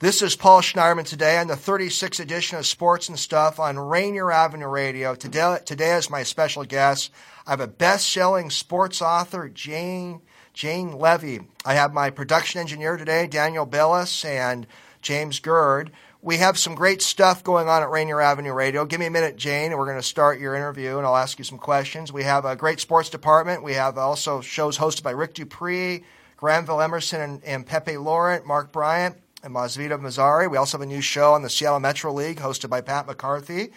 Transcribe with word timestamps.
This 0.00 0.22
is 0.22 0.34
Paul 0.34 0.62
Schneiderman 0.62 1.04
today 1.04 1.36
on 1.36 1.46
the 1.46 1.56
36th 1.56 2.20
edition 2.20 2.56
of 2.56 2.64
Sports 2.64 3.10
and 3.10 3.18
Stuff 3.18 3.60
on 3.60 3.78
Rainier 3.78 4.32
Avenue 4.32 4.66
Radio. 4.66 5.14
Today, 5.14 5.58
today 5.66 5.90
as 5.90 6.08
my 6.08 6.22
special 6.22 6.64
guest, 6.64 7.10
I 7.46 7.50
have 7.50 7.60
a 7.60 7.66
best-selling 7.66 8.48
sports 8.48 9.02
author, 9.02 9.50
Jane 9.50 10.22
Jane 10.54 10.92
Leavy. 10.92 11.44
I 11.66 11.74
have 11.74 11.92
my 11.92 12.08
production 12.08 12.62
engineer 12.62 12.96
today, 12.96 13.26
Daniel 13.26 13.66
Billis, 13.66 14.24
and 14.24 14.66
James 15.02 15.38
Gerd. 15.38 15.90
We 16.22 16.38
have 16.38 16.56
some 16.56 16.74
great 16.74 17.02
stuff 17.02 17.44
going 17.44 17.68
on 17.68 17.82
at 17.82 17.90
Rainier 17.90 18.22
Avenue 18.22 18.54
Radio. 18.54 18.86
Give 18.86 19.00
me 19.00 19.06
a 19.06 19.10
minute, 19.10 19.36
Jane, 19.36 19.70
and 19.70 19.78
we're 19.78 19.84
going 19.84 19.98
to 19.98 20.02
start 20.02 20.40
your 20.40 20.54
interview, 20.54 20.96
and 20.96 21.06
I'll 21.06 21.14
ask 21.14 21.36
you 21.36 21.44
some 21.44 21.58
questions. 21.58 22.10
We 22.10 22.22
have 22.22 22.46
a 22.46 22.56
great 22.56 22.80
sports 22.80 23.10
department. 23.10 23.62
We 23.62 23.74
have 23.74 23.98
also 23.98 24.40
shows 24.40 24.78
hosted 24.78 25.02
by 25.02 25.10
Rick 25.10 25.34
Dupree, 25.34 26.04
Granville 26.38 26.80
Emerson, 26.80 27.20
and, 27.20 27.44
and 27.44 27.66
Pepe 27.66 27.98
Laurent, 27.98 28.46
Mark 28.46 28.72
Bryant 28.72 29.18
and 29.42 29.54
Masvita 29.54 29.98
Mazzari. 29.98 30.50
We 30.50 30.56
also 30.56 30.78
have 30.78 30.82
a 30.82 30.86
new 30.86 31.00
show 31.00 31.32
on 31.32 31.42
the 31.42 31.50
Seattle 31.50 31.80
Metro 31.80 32.12
League 32.12 32.38
hosted 32.38 32.68
by 32.68 32.80
Pat 32.80 33.06
McCarthy. 33.06 33.70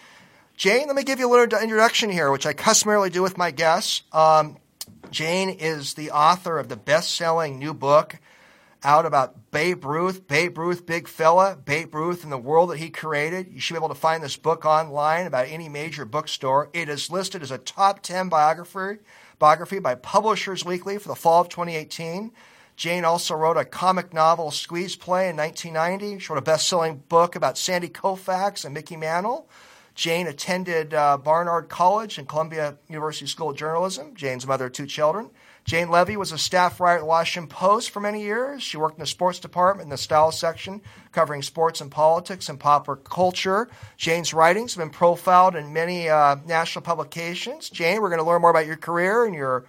Jane, 0.56 0.86
let 0.86 0.96
me 0.96 1.02
give 1.02 1.18
you 1.18 1.28
a 1.28 1.30
little 1.30 1.58
introduction 1.58 2.10
here, 2.10 2.30
which 2.30 2.46
I 2.46 2.52
customarily 2.52 3.10
do 3.10 3.22
with 3.22 3.38
my 3.38 3.50
guests. 3.50 4.02
Um, 4.12 4.58
Jane 5.10 5.50
is 5.50 5.94
the 5.94 6.10
author 6.10 6.58
of 6.58 6.68
the 6.68 6.76
best 6.76 7.14
selling 7.14 7.58
new 7.58 7.74
book 7.74 8.18
out 8.82 9.06
about 9.06 9.50
Babe 9.50 9.84
Ruth, 9.84 10.28
Babe 10.28 10.58
Ruth, 10.58 10.84
big 10.84 11.08
fella, 11.08 11.56
Babe 11.56 11.94
Ruth 11.94 12.22
and 12.22 12.32
the 12.32 12.38
world 12.38 12.70
that 12.70 12.78
he 12.78 12.90
created. 12.90 13.48
You 13.50 13.58
should 13.58 13.74
be 13.74 13.78
able 13.78 13.88
to 13.88 13.94
find 13.94 14.22
this 14.22 14.36
book 14.36 14.66
online 14.66 15.26
about 15.26 15.48
any 15.48 15.70
major 15.70 16.04
bookstore. 16.04 16.68
It 16.74 16.90
is 16.90 17.10
listed 17.10 17.42
as 17.42 17.50
a 17.50 17.58
top 17.58 18.02
10 18.02 18.28
biography, 18.28 19.00
biography 19.38 19.78
by 19.78 19.94
Publishers 19.94 20.64
Weekly 20.64 20.98
for 20.98 21.08
the 21.08 21.14
fall 21.14 21.40
of 21.40 21.48
2018. 21.48 22.30
Jane 22.76 23.04
also 23.04 23.34
wrote 23.34 23.56
a 23.56 23.64
comic 23.64 24.12
novel, 24.12 24.50
Squeeze 24.50 24.96
Play, 24.96 25.28
in 25.28 25.36
1990. 25.36 26.18
She 26.18 26.32
wrote 26.32 26.38
a 26.38 26.42
best 26.42 26.68
selling 26.68 27.02
book 27.08 27.36
about 27.36 27.56
Sandy 27.56 27.88
Koufax 27.88 28.64
and 28.64 28.74
Mickey 28.74 28.96
Mantle. 28.96 29.48
Jane 29.94 30.26
attended 30.26 30.92
uh, 30.92 31.16
Barnard 31.18 31.68
College 31.68 32.18
and 32.18 32.28
Columbia 32.28 32.76
University 32.88 33.26
School 33.26 33.50
of 33.50 33.56
Journalism. 33.56 34.14
Jane's 34.16 34.46
mother 34.46 34.66
of 34.66 34.72
two 34.72 34.86
children. 34.86 35.30
Jane 35.64 35.88
Leavy 35.88 36.16
was 36.16 36.32
a 36.32 36.36
staff 36.36 36.78
writer 36.78 36.98
at 36.98 37.00
the 37.00 37.06
Washington 37.06 37.48
Post 37.48 37.90
for 37.90 38.00
many 38.00 38.22
years. 38.22 38.62
She 38.62 38.76
worked 38.76 38.98
in 38.98 39.00
the 39.00 39.06
sports 39.06 39.38
department 39.38 39.86
in 39.86 39.90
the 39.90 39.96
style 39.96 40.30
section, 40.30 40.82
covering 41.12 41.42
sports 41.42 41.80
and 41.80 41.90
politics 41.90 42.48
and 42.48 42.60
popular 42.60 42.96
culture. 42.96 43.70
Jane's 43.96 44.34
writings 44.34 44.74
have 44.74 44.82
been 44.82 44.90
profiled 44.90 45.54
in 45.54 45.72
many 45.72 46.08
uh, 46.08 46.36
national 46.44 46.82
publications. 46.82 47.70
Jane, 47.70 48.02
we're 48.02 48.10
going 48.10 48.20
to 48.20 48.26
learn 48.26 48.42
more 48.42 48.50
about 48.50 48.66
your 48.66 48.76
career 48.76 49.24
and 49.24 49.34
your 49.34 49.64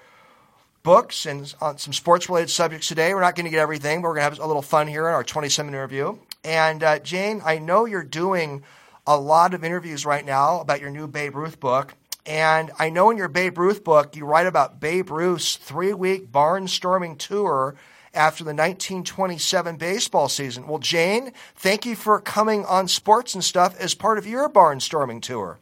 books 0.85 1.25
and 1.25 1.53
on 1.59 1.77
some 1.79 1.91
sports 1.91 2.29
related 2.29 2.49
subjects 2.49 2.87
today. 2.87 3.13
We're 3.13 3.19
not 3.19 3.35
going 3.35 3.45
to 3.45 3.49
get 3.49 3.59
everything, 3.59 4.01
but 4.01 4.07
we're 4.07 4.13
going 4.13 4.31
to 4.31 4.35
have 4.35 4.39
a 4.39 4.47
little 4.47 4.61
fun 4.61 4.87
here 4.87 5.07
in 5.09 5.13
our 5.13 5.23
27 5.23 5.65
minute 5.65 5.77
interview. 5.77 6.17
And 6.45 6.83
uh, 6.83 6.99
Jane, 6.99 7.41
I 7.43 7.57
know 7.57 7.85
you're 7.85 8.03
doing 8.03 8.63
a 9.05 9.17
lot 9.17 9.53
of 9.53 9.63
interviews 9.63 10.05
right 10.05 10.23
now 10.23 10.61
about 10.61 10.79
your 10.79 10.91
new 10.91 11.07
Babe 11.07 11.35
Ruth 11.35 11.59
book. 11.59 11.95
And 12.25 12.71
I 12.79 12.89
know 12.89 13.09
in 13.09 13.17
your 13.17 13.27
Babe 13.27 13.57
Ruth 13.57 13.83
book, 13.83 14.15
you 14.15 14.25
write 14.25 14.47
about 14.47 14.79
Babe 14.79 15.09
Ruth's 15.09 15.57
three 15.57 15.93
week 15.93 16.31
barnstorming 16.31 17.17
tour 17.17 17.75
after 18.13 18.43
the 18.43 18.53
1927 18.53 19.77
baseball 19.77 20.29
season. 20.29 20.67
Well, 20.67 20.79
Jane, 20.79 21.33
thank 21.55 21.85
you 21.85 21.95
for 21.95 22.21
coming 22.21 22.63
on 22.65 22.87
Sports 22.87 23.33
and 23.33 23.43
Stuff 23.43 23.75
as 23.79 23.93
part 23.93 24.17
of 24.17 24.25
your 24.25 24.49
barnstorming 24.49 25.21
tour. 25.21 25.59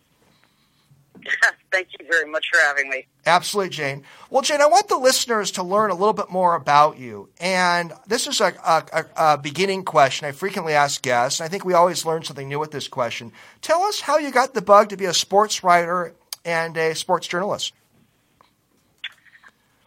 Thank 1.73 1.87
you 1.99 2.05
very 2.07 2.29
much 2.29 2.45
for 2.51 2.59
having 2.59 2.87
me. 2.87 3.07
Absolutely, 3.25 3.71
Jane. 3.71 4.03
Well, 4.29 4.43
Jane, 4.43 4.61
I 4.61 4.67
want 4.67 4.89
the 4.89 4.97
listeners 4.97 5.49
to 5.51 5.63
learn 5.63 5.89
a 5.89 5.95
little 5.95 6.13
bit 6.13 6.29
more 6.29 6.53
about 6.53 6.99
you. 6.99 7.29
And 7.41 7.91
this 8.05 8.27
is 8.27 8.39
a, 8.41 8.53
a, 8.63 9.05
a 9.17 9.37
beginning 9.39 9.83
question 9.83 10.27
I 10.27 10.33
frequently 10.33 10.73
ask 10.73 11.01
guests. 11.01 11.41
I 11.41 11.47
think 11.47 11.65
we 11.65 11.73
always 11.73 12.05
learn 12.05 12.23
something 12.23 12.47
new 12.47 12.59
with 12.59 12.69
this 12.69 12.87
question. 12.87 13.31
Tell 13.63 13.81
us 13.81 14.01
how 14.01 14.19
you 14.19 14.29
got 14.29 14.53
the 14.53 14.61
bug 14.61 14.89
to 14.89 14.97
be 14.97 15.05
a 15.05 15.15
sports 15.15 15.63
writer 15.63 16.13
and 16.45 16.77
a 16.77 16.93
sports 16.93 17.25
journalist. 17.25 17.73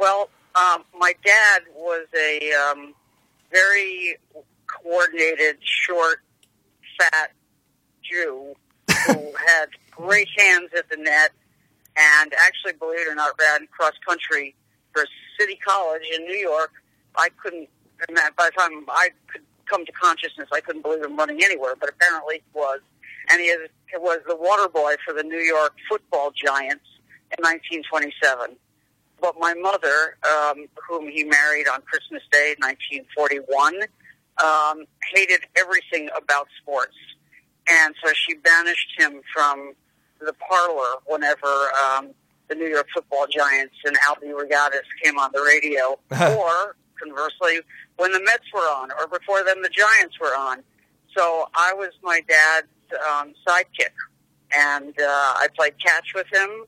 Well, 0.01 0.29
um, 0.57 0.83
my 0.99 1.15
dad 1.25 1.63
was 1.73 2.07
a 2.19 2.53
um, 2.53 2.95
very 3.53 4.17
coordinated, 4.67 5.59
short, 5.63 6.19
fat 6.99 7.31
Jew 8.03 8.57
who 9.07 9.13
had 9.47 9.67
great 9.93 10.29
hands 10.37 10.71
at 10.77 10.89
the 10.91 10.97
net, 10.97 11.31
and 11.97 12.33
actually, 12.39 12.73
believe 12.75 13.01
it 13.01 13.09
or 13.09 13.15
not, 13.15 13.33
ran 13.39 13.67
cross 13.69 13.93
country 14.07 14.55
for 14.93 15.05
City 15.39 15.59
College 15.67 16.03
in 16.15 16.25
New 16.25 16.37
York. 16.37 16.73
I 17.17 17.29
couldn't. 17.43 17.69
By 18.09 18.31
the 18.37 18.53
time 18.59 18.85
I 18.89 19.11
could 19.33 19.43
come 19.69 19.87
to 19.87 19.93
consciousness, 19.93 20.49
I 20.53 20.61
couldn't 20.61 20.83
believe 20.83 21.03
him 21.03 21.17
running 21.17 21.43
anywhere, 21.43 21.75
but 21.79 21.89
apparently 21.89 22.37
he 22.37 22.59
was. 22.59 22.81
And 23.31 23.41
he 23.41 23.53
was 23.95 24.21
the 24.29 24.37
water 24.37 24.69
boy 24.69 24.95
for 25.05 25.15
the 25.15 25.23
New 25.23 25.41
York 25.41 25.75
Football 25.89 26.31
Giants 26.31 26.85
in 27.37 27.43
1927. 27.43 28.57
But 29.21 29.35
my 29.41 29.55
mother, 29.55 30.19
um, 30.29 30.67
whom 30.87 31.09
he 31.09 31.25
married 31.25 31.67
on 31.69 31.81
Christmas 31.83 32.23
Day, 32.31 32.55
1941, 32.61 33.83
um, 34.45 34.85
hated 35.15 35.41
everything 35.57 36.11
about 36.15 36.49
sports 36.61 36.95
and 37.69 37.95
so 38.03 38.13
she 38.13 38.35
banished 38.35 38.89
him 38.97 39.21
from 39.33 39.75
the 40.21 40.33
parlor 40.35 41.01
whenever 41.07 41.71
um, 41.85 42.11
the 42.49 42.55
New 42.55 42.67
York 42.67 42.87
Football 42.95 43.27
Giants 43.31 43.75
and 43.85 43.97
Albie 43.99 44.37
Regattas 44.37 44.83
came 45.03 45.19
on 45.19 45.31
the 45.33 45.41
radio, 45.41 45.99
or 46.39 46.77
conversely, 47.01 47.61
when 47.97 48.13
the 48.13 48.21
Mets 48.21 48.45
were 48.55 48.61
on, 48.61 48.91
or 48.93 49.07
before 49.07 49.45
them 49.45 49.63
the 49.63 49.69
Giants 49.69 50.19
were 50.21 50.37
on. 50.37 50.63
So 51.17 51.49
I 51.55 51.73
was 51.75 51.91
my 52.03 52.21
dad's 52.29 52.67
um, 53.11 53.35
sidekick, 53.47 53.93
and 54.55 54.95
uh, 55.01 55.03
I 55.03 55.49
played 55.57 55.75
catch 55.85 56.13
with 56.15 56.27
him, 56.33 56.65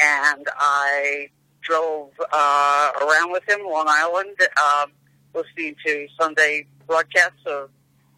and 0.00 0.46
I 0.58 1.28
drove 1.62 2.10
uh, 2.32 2.90
around 3.02 3.32
with 3.32 3.48
him 3.48 3.60
Long 3.64 3.86
Island, 3.88 4.36
uh, 4.56 4.86
listening 5.34 5.76
to 5.86 6.06
Sunday 6.18 6.66
broadcasts 6.86 7.44
of 7.46 7.70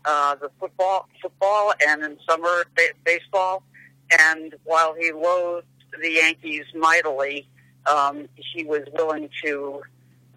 uh, 0.04 0.34
the 0.36 0.50
football, 0.58 1.08
football, 1.20 1.72
and 1.86 2.02
in 2.02 2.16
summer 2.28 2.64
ba- 2.76 2.94
baseball. 3.04 3.62
And 4.18 4.54
while 4.64 4.94
he 4.94 5.12
loathed 5.12 5.66
the 6.00 6.10
Yankees 6.10 6.64
mightily, 6.74 7.48
um, 7.86 8.28
he 8.34 8.64
was 8.64 8.82
willing 8.92 9.28
to 9.44 9.82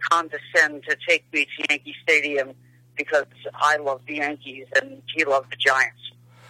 condescend 0.10 0.84
to 0.88 0.98
take 1.08 1.26
me 1.34 1.46
to 1.46 1.66
Yankee 1.70 1.96
Stadium 2.04 2.54
because 2.96 3.26
I 3.54 3.78
love 3.78 4.02
the 4.08 4.16
Yankees 4.16 4.68
and 4.76 5.02
he 5.14 5.26
loved 5.26 5.52
the 5.52 5.58
Giants. 5.58 6.00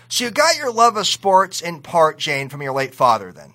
So 0.08 0.25
you 0.25 0.31
got 0.31 0.58
your 0.58 0.72
love 0.72 0.97
of 0.97 1.08
sports 1.08 1.62
in 1.62 1.81
part, 1.81 2.19
Jane, 2.19 2.50
from 2.50 2.62
your 2.62 2.74
late 2.74 2.94
father, 2.94 3.31
then? 3.31 3.53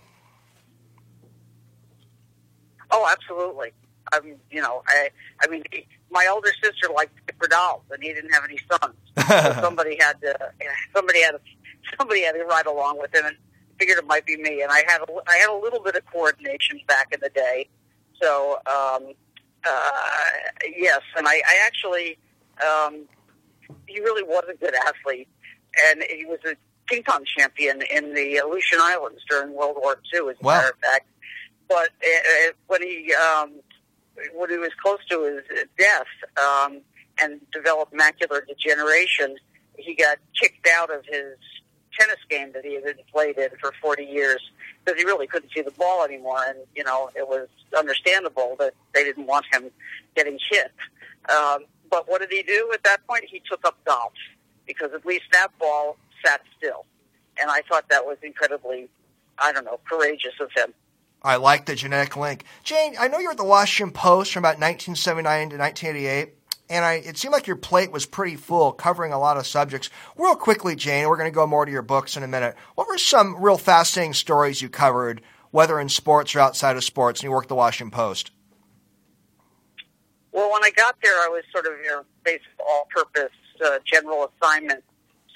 Oh, 2.90 3.08
absolutely. 3.10 3.70
I'm, 4.12 4.36
you 4.50 4.60
know, 4.60 4.82
I, 4.88 5.10
I 5.42 5.46
mean, 5.46 5.62
he, 5.70 5.86
my 6.10 6.28
older 6.32 6.50
sister 6.62 6.92
liked 6.92 7.14
paper 7.26 7.46
dolls, 7.46 7.82
and 7.92 8.02
he 8.02 8.12
didn't 8.12 8.32
have 8.32 8.42
any 8.44 8.58
sons. 8.68 8.96
so 9.28 9.60
somebody 9.62 9.96
had 10.00 10.20
to, 10.22 10.36
somebody 10.92 11.22
had 11.22 11.32
to, 11.32 11.40
somebody 11.96 12.24
had 12.24 12.32
to 12.32 12.44
ride 12.44 12.66
along 12.66 12.98
with 12.98 13.14
him, 13.14 13.26
and 13.26 13.36
figured 13.80 13.98
it 13.98 14.06
might 14.06 14.26
be 14.26 14.36
me. 14.36 14.62
And 14.62 14.70
I 14.70 14.84
had, 14.86 15.00
a, 15.00 15.06
I 15.26 15.36
had 15.36 15.48
a 15.48 15.58
little 15.58 15.80
bit 15.80 15.96
of 15.96 16.04
coordination 16.06 16.80
back 16.86 17.08
in 17.12 17.20
the 17.20 17.30
day. 17.30 17.68
So, 18.22 18.58
um, 18.66 19.14
uh, 19.66 20.24
yes, 20.76 21.00
and 21.16 21.26
I, 21.26 21.36
I 21.36 21.60
actually, 21.64 22.18
um, 22.62 23.06
he 23.86 24.00
really 24.00 24.22
was 24.22 24.44
a 24.50 24.54
good 24.54 24.74
athlete, 24.74 25.28
and 25.88 26.02
he 26.08 26.26
was 26.26 26.38
a 26.46 26.54
ping 26.86 27.02
pong 27.02 27.24
champion 27.24 27.82
in 27.90 28.14
the 28.14 28.36
Aleutian 28.36 28.78
Islands 28.80 29.22
during 29.28 29.54
World 29.54 29.76
War 29.80 29.96
II, 30.14 30.30
as 30.30 30.36
a 30.40 30.44
matter 30.44 30.68
of 30.68 30.78
fact. 30.78 31.06
But 31.68 31.90
uh, 32.02 32.52
when 32.66 32.82
he 32.82 33.14
um, 33.14 33.52
when 34.34 34.50
he 34.50 34.58
was 34.58 34.70
close 34.82 34.98
to 35.10 35.22
his 35.24 35.66
death 35.78 36.06
um, 36.36 36.80
and 37.22 37.40
developed 37.52 37.94
macular 37.94 38.40
degeneration, 38.46 39.36
he 39.76 39.94
got 39.94 40.18
kicked 40.38 40.66
out 40.68 40.92
of 40.92 41.04
his 41.06 41.36
tennis 41.98 42.18
game 42.28 42.52
that 42.52 42.64
he 42.64 42.74
had 42.74 42.96
played 43.12 43.36
in 43.38 43.50
for 43.60 43.72
40 43.80 44.04
years 44.04 44.40
because 44.84 45.00
he 45.00 45.06
really 45.06 45.26
couldn't 45.26 45.50
see 45.54 45.62
the 45.62 45.70
ball 45.72 46.04
anymore. 46.04 46.42
And, 46.46 46.58
you 46.74 46.84
know, 46.84 47.10
it 47.14 47.26
was 47.26 47.48
understandable 47.76 48.56
that 48.58 48.74
they 48.94 49.04
didn't 49.04 49.26
want 49.26 49.46
him 49.52 49.70
getting 50.14 50.38
hit. 50.50 50.72
Um, 51.28 51.64
but 51.90 52.08
what 52.08 52.20
did 52.20 52.30
he 52.30 52.42
do 52.42 52.70
at 52.72 52.82
that 52.84 53.06
point? 53.06 53.24
He 53.28 53.42
took 53.50 53.66
up 53.66 53.76
golf 53.84 54.12
because 54.66 54.92
at 54.94 55.04
least 55.04 55.24
that 55.32 55.48
ball 55.58 55.96
sat 56.24 56.40
still. 56.56 56.86
And 57.40 57.50
I 57.50 57.62
thought 57.68 57.88
that 57.88 58.04
was 58.04 58.18
incredibly, 58.22 58.88
I 59.38 59.52
don't 59.52 59.64
know, 59.64 59.80
courageous 59.88 60.34
of 60.40 60.50
him. 60.56 60.72
I 61.22 61.36
like 61.36 61.66
the 61.66 61.74
genetic 61.74 62.16
link. 62.16 62.44
Jane, 62.64 62.94
I 62.98 63.08
know 63.08 63.18
you're 63.18 63.32
at 63.32 63.36
the 63.36 63.44
Washington 63.44 63.92
Post 63.92 64.32
from 64.32 64.40
about 64.40 64.58
1979 64.58 65.50
to 65.50 65.56
1988, 65.58 66.34
and 66.70 66.84
I, 66.84 66.94
it 66.94 67.18
seemed 67.18 67.32
like 67.32 67.48
your 67.48 67.56
plate 67.56 67.90
was 67.90 68.06
pretty 68.06 68.36
full, 68.36 68.72
covering 68.72 69.12
a 69.12 69.18
lot 69.18 69.36
of 69.36 69.46
subjects. 69.46 69.90
Real 70.16 70.36
quickly, 70.36 70.76
Jane, 70.76 71.08
we're 71.08 71.16
going 71.16 71.30
to 71.30 71.34
go 71.34 71.46
more 71.46 71.66
to 71.66 71.72
your 71.72 71.82
books 71.82 72.16
in 72.16 72.22
a 72.22 72.28
minute. 72.28 72.54
What 72.76 72.86
were 72.86 72.96
some 72.96 73.42
real 73.42 73.58
fascinating 73.58 74.14
stories 74.14 74.62
you 74.62 74.68
covered, 74.68 75.20
whether 75.50 75.80
in 75.80 75.88
sports 75.88 76.34
or 76.34 76.40
outside 76.40 76.76
of 76.76 76.84
sports, 76.84 77.20
and 77.20 77.24
you 77.28 77.32
worked 77.32 77.48
the 77.48 77.56
Washington 77.56 77.90
Post? 77.90 78.30
Well, 80.32 80.50
when 80.52 80.62
I 80.62 80.70
got 80.70 80.94
there, 81.02 81.14
I 81.14 81.28
was 81.28 81.42
sort 81.52 81.66
of 81.66 81.72
your 81.84 82.06
basic 82.24 82.46
all-purpose 82.64 83.32
uh, 83.64 83.78
general 83.84 84.30
assignment 84.40 84.84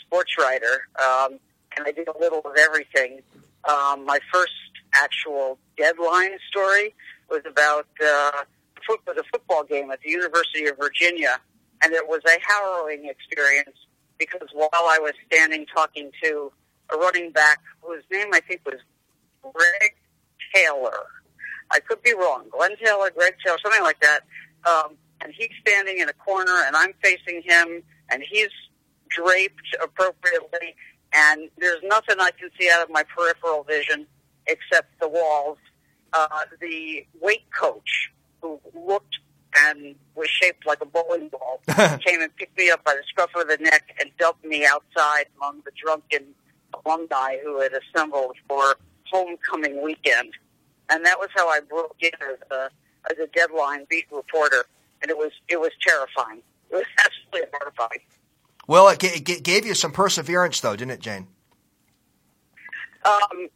sports 0.06 0.38
writer, 0.38 0.86
um, 1.04 1.40
and 1.76 1.84
I 1.84 1.90
did 1.90 2.06
a 2.06 2.16
little 2.18 2.42
of 2.44 2.56
everything. 2.56 3.20
Um, 3.68 4.06
my 4.06 4.20
first 4.32 4.52
actual 4.94 5.58
deadline 5.76 6.38
story 6.48 6.94
was 7.28 7.42
about 7.44 7.88
uh, 8.00 8.44
foot, 8.86 9.00
was 9.06 9.16
a 9.18 9.24
football 9.32 9.64
game 9.64 9.90
at 9.90 10.00
the 10.02 10.10
University 10.10 10.66
of 10.66 10.76
Virginia, 10.78 11.38
and 11.82 11.92
it 11.92 12.06
was 12.08 12.20
a 12.26 12.38
harrowing 12.46 13.06
experience 13.06 13.76
because 14.18 14.48
while 14.52 14.68
I 14.72 14.98
was 15.00 15.12
standing 15.26 15.66
talking 15.66 16.10
to 16.22 16.52
a 16.92 16.96
running 16.96 17.30
back 17.32 17.60
whose 17.82 18.02
name 18.10 18.28
I 18.32 18.40
think 18.40 18.60
was 18.64 18.80
Greg 19.42 19.94
Taylor, 20.54 21.06
I 21.70 21.80
could 21.80 22.02
be 22.02 22.14
wrong, 22.14 22.44
Glenn 22.50 22.76
Taylor, 22.82 23.10
Greg 23.10 23.34
Taylor, 23.44 23.58
something 23.62 23.82
like 23.82 24.00
that. 24.00 24.20
Um, 24.66 24.96
and 25.20 25.32
he's 25.36 25.50
standing 25.66 25.98
in 25.98 26.08
a 26.08 26.12
corner, 26.12 26.64
and 26.66 26.76
I'm 26.76 26.92
facing 27.02 27.42
him, 27.42 27.82
and 28.10 28.22
he's 28.22 28.50
draped 29.08 29.76
appropriately, 29.82 30.76
and 31.12 31.48
there's 31.58 31.82
nothing 31.82 32.16
I 32.20 32.30
can 32.38 32.50
see 32.58 32.70
out 32.72 32.82
of 32.82 32.90
my 32.90 33.04
peripheral 33.04 33.64
vision 33.64 34.06
except 34.46 34.98
the 35.00 35.08
walls. 35.08 35.58
Uh, 36.12 36.28
the 36.60 37.04
weight 37.20 37.42
coach, 37.58 38.12
who 38.44 38.60
looked 38.86 39.16
and 39.56 39.94
was 40.14 40.28
shaped 40.28 40.66
like 40.66 40.80
a 40.80 40.86
bowling 40.86 41.28
ball, 41.28 41.60
came 42.04 42.20
and 42.20 42.34
picked 42.36 42.56
me 42.58 42.70
up 42.70 42.82
by 42.84 42.92
the 42.94 43.02
scruff 43.08 43.30
of 43.36 43.48
the 43.48 43.56
neck 43.58 43.94
and 44.00 44.10
dumped 44.18 44.44
me 44.44 44.66
outside 44.66 45.26
among 45.36 45.62
the 45.64 45.70
drunken 45.80 46.34
alumni 46.84 47.36
who 47.42 47.60
had 47.60 47.72
assembled 47.72 48.36
for 48.48 48.76
homecoming 49.12 49.82
weekend. 49.82 50.32
And 50.90 51.04
that 51.06 51.18
was 51.18 51.28
how 51.34 51.48
I 51.48 51.60
broke 51.60 51.96
in 52.00 52.10
as 52.20 52.38
a, 52.50 52.68
as 53.10 53.18
a 53.18 53.26
deadline 53.28 53.86
beat 53.88 54.06
reporter, 54.10 54.64
and 55.02 55.10
it 55.10 55.16
was 55.16 55.30
it 55.48 55.60
was 55.60 55.70
terrifying. 55.86 56.42
It 56.70 56.74
was 56.76 56.84
absolutely 56.98 57.48
horrifying. 57.58 58.00
Well, 58.66 58.88
it, 58.88 58.98
g- 58.98 59.32
it 59.32 59.42
gave 59.42 59.64
you 59.66 59.74
some 59.74 59.92
perseverance, 59.92 60.60
though, 60.60 60.74
didn't 60.74 60.92
it, 60.92 61.00
Jane? 61.00 61.28
Um, 63.04 63.48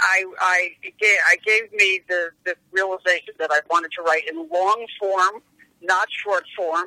I, 0.00 0.24
I, 0.40 0.70
I, 0.84 0.92
gave, 1.00 1.18
I 1.30 1.36
gave 1.44 1.72
me 1.72 2.00
the, 2.08 2.30
the 2.44 2.54
realization 2.72 3.34
that 3.38 3.50
I 3.52 3.60
wanted 3.70 3.90
to 3.96 4.02
write 4.02 4.28
in 4.28 4.48
long 4.52 4.86
form, 5.00 5.42
not 5.82 6.08
short 6.10 6.44
form. 6.56 6.86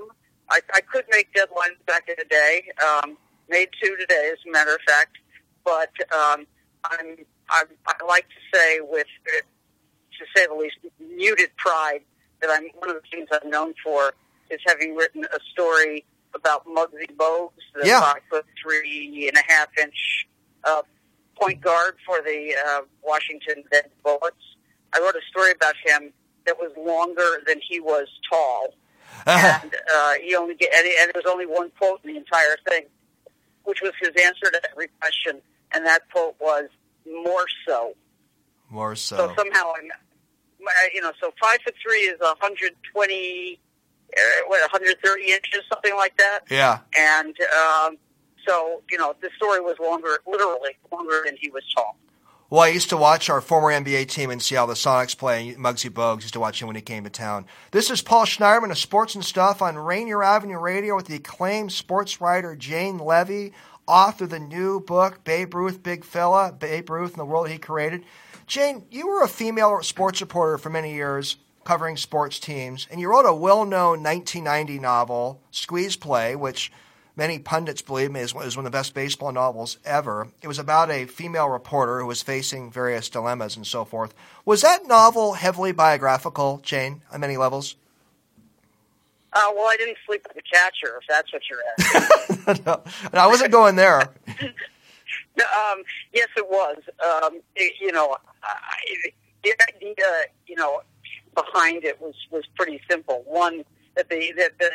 I, 0.49 0.59
I 0.73 0.81
could 0.81 1.05
make 1.11 1.33
deadlines 1.33 1.83
back 1.85 2.07
in 2.09 2.15
the 2.17 2.25
day. 2.25 2.63
Um, 2.85 3.17
made 3.49 3.69
two 3.81 3.95
today, 3.97 4.31
as 4.33 4.39
a 4.47 4.51
matter 4.51 4.73
of 4.73 4.81
fact. 4.87 5.17
But 5.63 5.91
um, 6.13 6.45
I'm, 6.85 7.17
I'm, 7.49 7.65
I 7.87 8.05
like 8.07 8.25
to 8.29 8.57
say, 8.57 8.79
with 8.81 9.07
to 9.25 10.25
say 10.35 10.47
the 10.47 10.53
least, 10.55 10.75
muted 10.99 11.55
pride, 11.57 12.01
that 12.41 12.49
I'm 12.49 12.65
one 12.79 12.89
of 12.89 12.95
the 12.95 13.01
things 13.11 13.27
I'm 13.31 13.49
known 13.49 13.73
for 13.83 14.13
is 14.49 14.59
having 14.67 14.95
written 14.95 15.23
a 15.25 15.39
story 15.51 16.03
about 16.33 16.65
Muggsy 16.65 17.07
Bogues, 17.15 17.51
the 17.75 17.87
Yeah. 17.87 17.99
five 18.01 18.21
foot 18.29 18.45
three 18.61 19.27
and 19.27 19.37
a 19.37 19.51
half 19.51 19.67
inch 19.77 20.27
uh, 20.63 20.81
point 21.41 21.61
guard 21.61 21.95
for 22.05 22.21
the 22.21 22.53
uh, 22.67 22.81
Washington 23.03 23.63
Bullets. 24.03 24.35
I 24.93 24.99
wrote 24.99 25.15
a 25.15 25.25
story 25.29 25.51
about 25.51 25.75
him 25.85 26.13
that 26.45 26.57
was 26.57 26.71
longer 26.77 27.41
than 27.47 27.59
he 27.67 27.79
was 27.79 28.07
tall, 28.29 28.73
and 29.25 29.75
uh, 29.95 30.13
he 30.21 30.35
only 30.35 30.55
get, 30.55 30.73
and, 30.73 30.85
and 30.85 31.11
there 31.13 31.21
was 31.23 31.31
only 31.31 31.45
one 31.45 31.71
quote 31.77 32.01
in 32.03 32.13
the 32.13 32.17
entire 32.17 32.57
thing, 32.67 32.83
which 33.63 33.81
was 33.81 33.93
his 33.99 34.09
answer 34.23 34.51
to 34.51 34.61
every 34.71 34.89
question, 34.99 35.41
and 35.73 35.85
that 35.85 36.09
quote 36.11 36.35
was 36.39 36.65
"more 37.05 37.45
so." 37.67 37.93
More 38.69 38.95
so. 38.95 39.17
So 39.17 39.33
somehow 39.35 39.73
I'm, 39.77 39.89
you 40.93 41.01
know, 41.01 41.11
so 41.19 41.31
five 41.41 41.59
foot 41.63 41.75
three 41.81 42.01
is 42.01 42.19
120, 42.19 43.59
uh, 44.17 44.21
what 44.47 44.61
130 44.61 45.23
inches, 45.23 45.61
something 45.71 45.95
like 45.95 46.15
that, 46.17 46.41
yeah. 46.49 46.79
and 46.97 47.35
um, 47.51 47.97
so 48.47 48.81
you 48.89 48.97
know, 48.97 49.15
the 49.21 49.29
story 49.35 49.59
was 49.59 49.77
longer, 49.79 50.19
literally 50.27 50.77
longer 50.91 51.21
than 51.25 51.37
he 51.39 51.49
was 51.49 51.63
tall. 51.75 51.97
Well, 52.51 52.61
I 52.61 52.67
used 52.67 52.89
to 52.89 52.97
watch 52.97 53.29
our 53.29 53.39
former 53.39 53.69
NBA 53.69 54.09
team 54.09 54.29
in 54.29 54.41
Seattle, 54.41 54.67
the 54.67 54.73
Sonics, 54.73 55.17
play. 55.17 55.55
Muggsy 55.57 55.89
Bogues 55.89 56.23
used 56.23 56.33
to 56.33 56.41
watch 56.41 56.61
him 56.61 56.67
when 56.67 56.75
he 56.75 56.81
came 56.81 57.05
to 57.05 57.09
town. 57.09 57.45
This 57.71 57.89
is 57.89 58.01
Paul 58.01 58.25
Schneiderman 58.25 58.71
of 58.71 58.77
Sports 58.77 59.15
and 59.15 59.23
Stuff 59.23 59.61
on 59.61 59.77
Rainier 59.77 60.21
Avenue 60.21 60.59
Radio 60.59 60.97
with 60.97 61.05
the 61.05 61.15
acclaimed 61.15 61.71
sports 61.71 62.19
writer 62.19 62.57
Jane 62.57 62.99
Leavy, 62.99 63.53
author 63.87 64.25
of 64.25 64.31
the 64.31 64.39
new 64.39 64.81
book 64.81 65.23
Babe 65.23 65.55
Ruth, 65.55 65.81
Big 65.81 66.03
Fella, 66.03 66.51
Babe 66.51 66.89
Ruth 66.89 67.11
and 67.11 67.21
the 67.21 67.25
World 67.25 67.47
He 67.47 67.57
Created. 67.57 68.03
Jane, 68.47 68.83
you 68.91 69.07
were 69.07 69.23
a 69.23 69.29
female 69.29 69.81
sports 69.81 70.19
reporter 70.19 70.57
for 70.57 70.69
many 70.69 70.93
years, 70.93 71.37
covering 71.63 71.95
sports 71.95 72.37
teams, 72.37 72.85
and 72.91 72.99
you 72.99 73.09
wrote 73.09 73.25
a 73.25 73.33
well-known 73.33 74.03
1990 74.03 74.77
novel, 74.79 75.41
Squeeze 75.51 75.95
Play, 75.95 76.35
which 76.35 76.69
many 77.15 77.39
pundits 77.39 77.81
believe 77.81 78.15
is 78.15 78.33
is 78.35 78.55
one 78.55 78.65
of 78.65 78.71
the 78.71 78.77
best 78.77 78.93
baseball 78.93 79.31
novels 79.31 79.77
ever. 79.85 80.27
It 80.41 80.47
was 80.47 80.59
about 80.59 80.89
a 80.89 81.05
female 81.05 81.49
reporter 81.49 81.99
who 81.99 82.07
was 82.07 82.21
facing 82.21 82.71
various 82.71 83.09
dilemmas 83.09 83.55
and 83.55 83.65
so 83.65 83.85
forth. 83.85 84.13
Was 84.45 84.61
that 84.61 84.87
novel 84.87 85.33
heavily 85.33 85.71
biographical, 85.71 86.59
Jane, 86.63 87.01
on 87.11 87.21
many 87.21 87.37
levels? 87.37 87.75
Uh, 89.33 89.43
well, 89.55 89.67
I 89.67 89.77
didn't 89.77 89.97
sleep 90.05 90.25
with 90.27 90.35
the 90.35 90.41
catcher, 90.41 90.99
if 90.99 91.07
that's 91.07 91.31
what 91.31 91.41
you're 91.49 91.61
asking. 91.79 92.63
no, 92.65 92.81
I 93.13 93.27
wasn't 93.27 93.51
going 93.51 93.77
there. 93.77 94.01
um, 94.37 95.83
yes, 96.13 96.27
it 96.35 96.49
was. 96.49 96.77
Um, 96.99 97.39
it, 97.55 97.73
you 97.79 97.93
know, 97.93 98.17
I, 98.43 99.11
the 99.43 99.53
idea, 99.75 100.05
you 100.47 100.55
know, 100.55 100.81
behind 101.33 101.85
it 101.85 102.01
was 102.01 102.15
was 102.29 102.43
pretty 102.55 102.81
simple. 102.89 103.23
One 103.25 103.63
that 103.95 104.09
the 104.09 104.33
that 104.37 104.57
the 104.59 104.71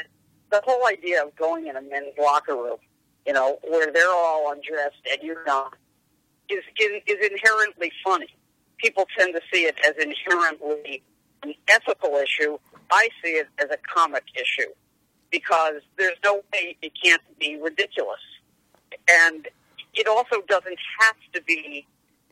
the 0.50 0.60
whole 0.64 0.86
idea 0.86 1.24
of 1.24 1.34
going 1.36 1.66
in 1.66 1.76
a 1.76 1.82
men's 1.82 2.14
locker 2.18 2.54
room, 2.54 2.78
you 3.26 3.32
know, 3.32 3.58
where 3.68 3.92
they're 3.92 4.10
all 4.10 4.52
undressed 4.52 5.00
and 5.10 5.22
you're 5.22 5.44
not, 5.44 5.74
is 6.48 6.62
is, 6.80 7.02
is 7.06 7.30
inherently 7.30 7.90
funny. 8.04 8.28
People 8.78 9.06
tend 9.18 9.34
to 9.34 9.40
see 9.52 9.62
it 9.64 9.76
as 9.86 9.94
inherently 10.02 11.02
an 11.42 11.54
ethical 11.68 12.16
issue. 12.16 12.58
I 12.90 13.08
see 13.22 13.30
it 13.30 13.48
as 13.58 13.70
a 13.70 13.78
comic 13.92 14.24
issue 14.34 14.70
because 15.30 15.80
there's 15.96 16.16
no 16.22 16.36
way 16.52 16.76
it 16.82 16.92
can't 17.02 17.22
be 17.40 17.58
ridiculous, 17.60 18.20
and 19.10 19.48
it 19.94 20.06
also 20.06 20.42
doesn't 20.46 20.78
have 21.00 21.16
to 21.32 21.42
be 21.42 21.84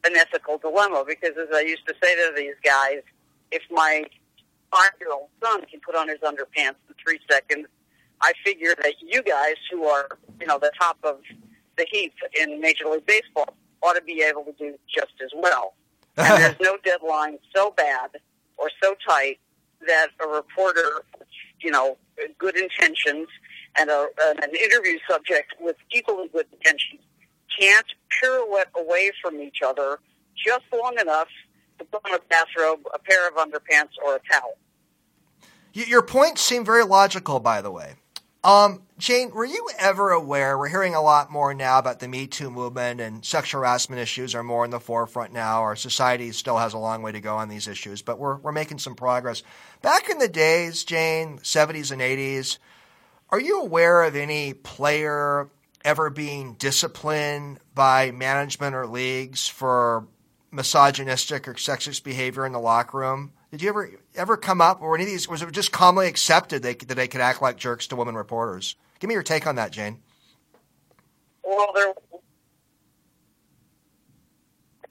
an 0.07 0.17
ethical 0.17 0.59
dilemma 0.59 1.05
because, 1.07 1.33
as 1.37 1.49
I 1.53 1.63
used 1.63 1.87
to 1.89 1.95
say 2.03 2.15
to 2.15 2.33
these 2.37 2.55
guys, 2.63 3.01
if 3.51 3.63
my 3.71 4.05
five-year-old 4.71 5.29
son 5.43 5.63
can 5.71 5.81
put 5.81 5.95
on 5.97 6.09
his 6.09 6.19
underpants 6.19 6.77
in 6.89 6.95
three 7.05 7.19
seconds, 7.31 7.67
I 8.25 8.33
figure 8.43 8.75
that 8.83 8.95
you 9.01 9.23
guys, 9.23 9.57
who 9.71 9.85
are 9.85 10.09
you 10.41 10.47
know 10.47 10.59
the 10.59 10.73
top 10.81 10.97
of 11.05 11.19
the 11.77 11.87
heap 11.91 12.15
in 12.41 12.61
Major 12.61 12.87
League 12.87 13.05
Baseball, 13.05 13.55
ought 13.83 13.95
to 13.95 14.03
be 14.03 14.23
able 14.23 14.45
to 14.45 14.53
do 14.53 14.79
just 14.89 15.13
as 15.23 15.31
well. 15.35 15.75
And 16.17 16.43
there's 16.43 16.61
no 16.61 16.79
deadline 16.85 17.39
so 17.55 17.73
bad 17.77 18.11
or 18.57 18.71
so 18.81 18.95
tight 19.07 19.41
that 19.87 20.09
a 20.25 20.29
reporter, 20.29 21.03
you 21.61 21.73
know, 21.73 21.97
good 22.39 22.57
intentions 22.57 23.27
and, 23.77 23.91
a, 23.91 24.07
an 24.23 24.55
interview 24.55 24.99
subject 25.11 25.55
with 25.61 25.77
equally 25.91 26.29
good 26.29 26.47
intentions 26.53 27.03
can't 27.59 27.87
pirouette 28.09 28.71
away 28.77 29.11
from 29.21 29.41
each 29.41 29.59
other 29.65 29.99
just 30.37 30.65
long 30.73 30.97
enough 31.01 31.29
to 31.79 31.85
put 31.85 32.01
on 32.07 32.15
a 32.15 32.21
bathrobe, 32.31 32.81
a 32.95 32.99
pair 32.99 33.27
of 33.29 33.35
underpants, 33.35 33.91
or 34.05 34.17
a 34.17 34.21
towel. 34.31 34.57
Your 35.73 36.03
points 36.03 36.41
seem 36.41 36.65
very 36.65 36.85
logical, 36.85 37.41
by 37.41 37.61
the 37.61 37.73
way. 37.73 37.95
Um, 38.45 38.83
Jane, 38.99 39.31
were 39.31 39.47
you 39.47 39.71
ever 39.79 40.11
aware? 40.11 40.59
We're 40.59 40.69
hearing 40.69 40.95
a 40.95 41.01
lot 41.01 41.33
more 41.33 41.55
now 41.55 41.79
about 41.79 42.01
the 42.01 42.09
Me 42.09 42.27
Too 42.27 42.51
movement 42.51 43.01
and 43.01 43.25
sexual 43.25 43.63
harassment 43.63 44.03
issues 44.03 44.35
are 44.35 44.43
more 44.43 44.67
in 44.67 44.71
the 44.71 44.79
forefront 44.79 45.33
now. 45.33 45.63
Our 45.63 45.77
society 45.77 46.31
still 46.33 46.59
has 46.59 46.75
a 46.75 46.79
long 46.79 47.01
way 47.01 47.11
to 47.13 47.23
go 47.23 47.37
on 47.37 47.49
these 47.49 47.67
issues, 47.67 48.03
but 48.03 48.19
we're, 48.19 48.37
we're 48.37 48.53
making 48.53 48.81
some 48.81 48.97
progress. 48.97 49.43
Back 49.81 50.11
in 50.11 50.19
the 50.19 50.29
days, 50.29 50.85
Jane, 50.85 51.39
70s 51.39 51.91
and 51.91 52.03
80s, 52.03 52.59
are 53.31 53.41
you 53.41 53.63
aware 53.63 54.03
of 54.03 54.15
any 54.15 54.53
player 54.53 55.49
ever 55.83 56.11
being 56.11 56.53
disciplined 56.55 57.61
by 57.75 58.11
management 58.11 58.77
or 58.77 58.87
leagues 58.87 59.49
for 59.49 60.07
misogynistic 60.51 61.49
or 61.49 61.55
sexist 61.55 62.05
behavior 62.05 62.45
in 62.45 62.53
the 62.53 62.61
locker 62.61 62.99
room? 62.99 63.33
Did 63.55 63.63
you 63.63 63.69
ever 63.69 63.89
ever 64.17 64.37
come 64.37 64.61
up, 64.61 64.83
or 64.83 64.97
any 64.97 65.05
of 65.05 65.11
these? 65.11 65.29
Was 65.29 65.41
it 65.41 65.53
just 65.53 65.71
commonly 65.71 66.09
accepted 66.09 66.65
they, 66.65 66.75
that 66.75 66.97
they 66.97 67.07
could 67.07 67.21
act 67.21 67.41
like 67.41 67.57
jerks 67.57 67.87
to 67.87 67.95
women 67.95 68.17
reporters? 68.17 68.75
Give 68.99 69.07
me 69.07 69.15
your 69.15 69.23
take 69.23 69.47
on 69.47 69.55
that, 69.55 69.71
Jane. 69.71 69.99
Well, 71.45 71.71
there 71.73 71.95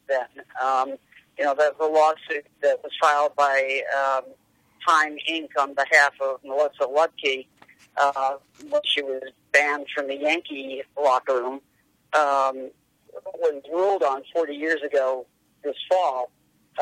then 0.08 0.46
um, 0.64 0.92
you 1.38 1.44
know 1.44 1.54
the, 1.54 1.74
the 1.78 1.86
lawsuit 1.86 2.46
that 2.62 2.82
was 2.82 2.94
filed 3.02 3.36
by 3.36 3.82
um, 3.98 4.32
Time 4.88 5.18
Inc. 5.30 5.50
on 5.60 5.74
behalf 5.74 6.14
of 6.22 6.40
Melissa 6.46 6.86
Ludtke 6.86 7.46
uh, 7.98 8.36
when 8.70 8.82
she 8.86 9.02
was 9.02 9.24
banned 9.52 9.88
from 9.94 10.08
the 10.08 10.16
Yankee 10.16 10.84
locker 10.98 11.34
room 11.34 11.54
um, 12.14 12.70
was 13.12 13.62
ruled 13.70 14.04
on 14.04 14.24
40 14.34 14.54
years 14.54 14.82
ago 14.82 15.26
this 15.66 15.76
fall, 15.90 16.32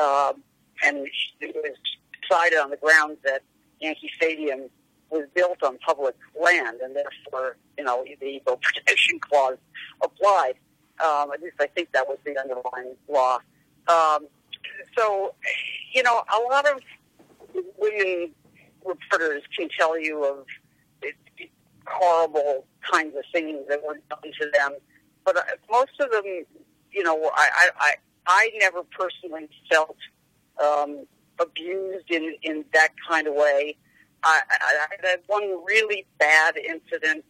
um, 0.00 0.44
and 0.82 1.06
it 1.40 1.54
was 1.54 1.76
decided 2.20 2.58
on 2.58 2.70
the 2.70 2.76
grounds 2.76 3.18
that 3.24 3.42
Yankee 3.80 4.10
Stadium 4.16 4.68
was 5.10 5.26
built 5.34 5.62
on 5.62 5.78
public 5.78 6.14
land, 6.40 6.80
and 6.82 6.96
therefore, 6.96 7.56
you 7.76 7.84
know, 7.84 8.04
the 8.20 8.26
Equal 8.26 8.56
Protection 8.56 9.18
Clause 9.20 9.58
applied. 10.02 10.54
Um, 11.04 11.32
at 11.32 11.42
least 11.42 11.56
I 11.60 11.66
think 11.66 11.92
that 11.92 12.06
was 12.06 12.18
the 12.24 12.38
underlying 12.38 12.94
law. 13.08 13.38
Um, 13.88 14.26
so, 14.96 15.34
you 15.92 16.02
know, 16.02 16.22
a 16.32 16.40
lot 16.48 16.66
of 16.68 16.80
women 17.78 18.30
reporters 18.84 19.42
can 19.56 19.68
tell 19.76 19.98
you 19.98 20.24
of 20.24 20.46
horrible 21.86 22.64
kinds 22.90 23.16
of 23.16 23.24
things 23.32 23.58
that 23.68 23.80
were 23.86 23.98
done 24.08 24.32
to 24.40 24.50
them, 24.54 24.76
but 25.24 25.36
uh, 25.36 25.42
most 25.70 25.92
of 26.00 26.10
them, 26.10 26.24
you 26.90 27.02
know, 27.02 27.30
I 27.34 27.48
I 27.54 27.70
I, 27.78 27.94
I 28.26 28.50
never 28.60 28.82
personally 28.84 29.48
felt 29.70 29.96
um, 30.60 31.06
abused 31.38 32.10
in 32.10 32.36
in 32.42 32.64
that 32.72 32.90
kind 33.08 33.26
of 33.26 33.34
way. 33.34 33.76
I, 34.24 34.40
I, 34.50 34.86
I 35.04 35.08
had 35.08 35.20
one 35.26 35.42
really 35.64 36.06
bad 36.18 36.56
incident, 36.56 37.24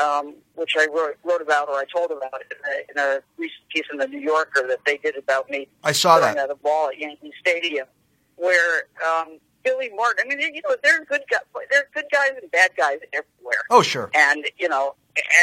um, 0.00 0.34
which 0.56 0.74
I 0.76 0.88
wrote, 0.92 1.16
wrote 1.22 1.40
about 1.40 1.68
or 1.68 1.76
I 1.76 1.84
told 1.84 2.10
about 2.10 2.42
in 2.50 2.56
a, 2.68 2.90
in 2.90 2.98
a 2.98 3.22
recent 3.38 3.68
piece 3.72 3.84
in 3.92 3.98
the 3.98 4.08
New 4.08 4.18
Yorker 4.18 4.66
that 4.66 4.80
they 4.84 4.96
did 4.96 5.16
about 5.16 5.48
me. 5.48 5.68
I 5.84 5.92
saw 5.92 6.18
that. 6.18 6.36
At 6.36 6.50
a 6.50 6.56
ball 6.56 6.88
at 6.88 6.98
Yankee 6.98 7.32
Stadium, 7.38 7.86
where 8.34 8.88
um, 9.06 9.38
Billy 9.62 9.90
Martin. 9.94 10.26
I 10.30 10.34
mean, 10.34 10.54
you 10.54 10.62
know, 10.62 10.76
there 10.82 11.00
are 11.00 11.04
good 11.04 11.22
guys. 11.30 11.40
There 11.70 11.80
are 11.80 11.88
good 11.94 12.06
guys 12.12 12.30
and 12.40 12.50
bad 12.50 12.70
guys 12.76 12.98
everywhere. 13.12 13.62
Oh, 13.70 13.82
sure. 13.82 14.10
And 14.14 14.44
you 14.58 14.68
know, 14.68 14.94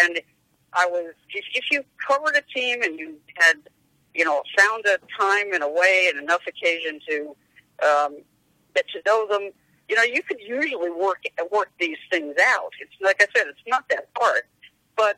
and 0.03 0.19
I 0.73 0.85
was 0.85 1.13
if, 1.29 1.45
if 1.53 1.65
you 1.71 1.83
covered 2.07 2.35
a 2.35 2.41
team 2.53 2.81
and 2.83 2.99
you 2.99 3.15
had, 3.35 3.57
you 4.19 4.25
know, 4.25 4.43
found 4.57 4.85
a 4.85 4.99
time 5.17 5.53
and 5.53 5.63
a 5.63 5.69
way 5.69 6.07
and 6.09 6.21
enough 6.21 6.41
occasion 6.45 6.99
to 7.07 7.35
um, 7.87 8.17
get 8.75 8.85
to 8.89 9.01
know 9.05 9.25
them, 9.29 9.51
you 9.87 9.95
know, 9.95 10.03
you 10.03 10.21
could 10.21 10.41
usually 10.41 10.91
work 10.91 11.23
work 11.53 11.71
these 11.79 11.97
things 12.11 12.35
out. 12.37 12.71
It's 12.81 12.91
like 12.99 13.23
I 13.23 13.27
said, 13.33 13.47
it's 13.47 13.61
not 13.65 13.87
that 13.89 14.09
hard. 14.17 14.41
But 14.97 15.15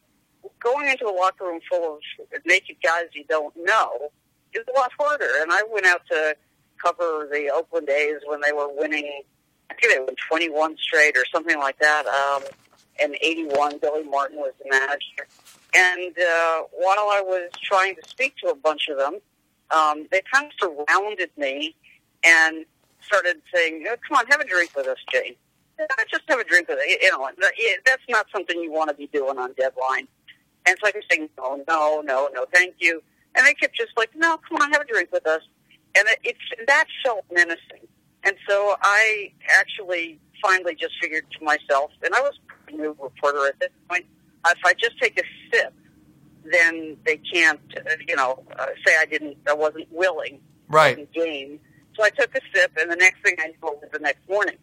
going 0.60 0.88
into 0.88 1.08
a 1.08 1.16
locker 1.16 1.46
room 1.46 1.62
full 1.68 1.96
of 1.96 2.02
naked 2.46 2.76
guys 2.84 3.06
you 3.14 3.26
don't 3.28 3.56
know 3.58 4.12
is 4.54 4.64
a 4.70 4.80
lot 4.80 4.92
harder. 5.00 5.30
And 5.42 5.52
I 5.52 5.64
went 5.64 5.88
out 5.88 6.02
to 6.12 6.38
cover 6.78 7.28
the 7.32 7.52
Oakland 7.52 7.90
A's 7.90 8.22
when 8.28 8.40
they 8.42 8.52
were 8.52 8.70
winning. 8.72 9.24
I 9.72 9.74
think 9.74 9.94
they 9.94 10.00
won 10.00 10.16
21 10.30 10.78
straight 10.78 11.18
or 11.18 11.26
something 11.34 11.58
like 11.58 11.80
that. 11.80 12.06
Um, 12.06 12.44
and 13.02 13.16
81, 13.22 13.80
Billy 13.80 14.04
Martin 14.04 14.38
was 14.38 14.54
the 14.64 14.70
manager. 14.70 15.28
And 15.76 16.18
uh, 16.18 16.64
while 16.72 17.10
I 17.10 17.22
was 17.26 17.50
trying 17.64 17.96
to 17.96 18.02
speak 18.08 18.36
to 18.44 18.50
a 18.50 18.56
bunch 18.56 18.88
of 18.90 18.98
them, 18.98 19.20
um, 19.76 20.08
they 20.12 20.22
kind 20.32 20.48
of 20.48 20.52
surrounded 20.88 21.30
me 21.38 21.76
and 22.26 22.66
started 23.02 23.42
saying, 23.54 23.86
oh, 23.90 23.96
"Come 24.08 24.18
on, 24.18 24.28
have 24.28 24.42
a 24.42 24.46
drink 24.48 24.76
with 24.76 24.88
us, 24.88 24.98
Jane. 25.12 25.36
Just 26.10 26.24
have 26.28 26.40
a 26.40 26.44
drink 26.44 26.68
with 26.68 26.78
us. 26.78 26.86
You 27.02 27.12
know, 27.12 27.28
that's 27.86 28.04
not 28.10 28.28
something 28.32 28.60
you 28.62 28.72
want 28.72 28.90
to 28.90 28.96
be 28.96 29.08
doing 29.08 29.38
on 29.38 29.54
deadline." 29.54 30.08
And 30.68 30.78
so 30.82 30.88
I 30.88 30.92
was 30.94 31.04
saying, 31.10 31.30
"No, 31.38 31.64
no, 31.68 32.02
no, 32.06 32.30
no, 32.34 32.46
thank 32.54 32.76
you." 32.80 33.02
And 33.36 33.46
they 33.46 33.54
kept 33.54 33.76
just 33.76 33.92
like, 33.98 34.10
"No, 34.16 34.38
come 34.48 34.62
on, 34.62 34.72
have 34.74 34.82
a 34.82 34.86
drink 34.86 35.12
with 35.12 35.26
us." 35.26 35.42
And 35.98 36.08
it, 36.10 36.20
it's 36.24 36.68
that 36.68 36.86
felt 37.04 37.26
menacing. 37.32 37.88
And 38.24 38.36
so 38.48 38.76
I 38.82 39.32
actually 39.50 40.20
finally 40.44 40.76
just 40.76 40.94
figured 41.02 41.26
to 41.40 41.44
myself, 41.44 41.92
and 42.04 42.14
I 42.14 42.22
was 42.22 42.38
new 42.72 42.96
reporter 43.02 43.48
at 43.48 43.60
this 43.60 43.70
point, 43.90 44.06
if 44.48 44.58
I 44.66 44.74
just 44.74 44.98
take 45.00 45.20
a 45.20 45.24
sip, 45.52 45.74
then 46.52 46.98
they 47.06 47.18
can't, 47.18 47.60
uh, 47.78 47.92
you 48.08 48.16
know, 48.16 48.44
uh, 48.58 48.68
say 48.86 48.96
I 49.00 49.06
didn't, 49.06 49.38
I 49.48 49.54
wasn't 49.54 49.92
willing, 49.92 50.40
right? 50.70 50.98
To 50.98 51.20
game. 51.20 51.60
So 51.96 52.04
I 52.04 52.10
took 52.10 52.36
a 52.36 52.40
sip, 52.54 52.72
and 52.80 52.90
the 52.90 52.96
next 52.96 53.22
thing 53.24 53.36
I 53.40 53.48
knew 53.48 53.56
was 53.62 53.84
the 53.92 54.00
next 54.00 54.28
morning, 54.30 54.58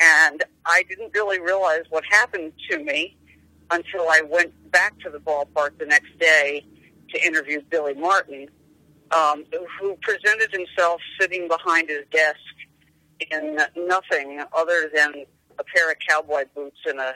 and 0.00 0.44
I 0.66 0.82
didn't 0.88 1.12
really 1.14 1.40
realize 1.40 1.84
what 1.90 2.04
happened 2.10 2.52
to 2.70 2.78
me 2.78 3.16
until 3.70 4.08
I 4.08 4.22
went 4.22 4.52
back 4.70 4.98
to 5.00 5.10
the 5.10 5.18
ballpark 5.18 5.78
the 5.78 5.86
next 5.86 6.18
day 6.18 6.64
to 7.10 7.26
interview 7.26 7.60
Billy 7.70 7.94
Martin, 7.94 8.48
um, 9.12 9.44
who 9.80 9.96
presented 10.02 10.50
himself 10.52 11.00
sitting 11.20 11.48
behind 11.48 11.88
his 11.88 12.04
desk 12.10 12.38
in 13.30 13.58
nothing 13.76 14.42
other 14.56 14.90
than 14.94 15.24
a 15.58 15.64
pair 15.64 15.90
of 15.90 15.96
cowboy 16.06 16.44
boots 16.54 16.78
and 16.86 17.00
a 17.00 17.14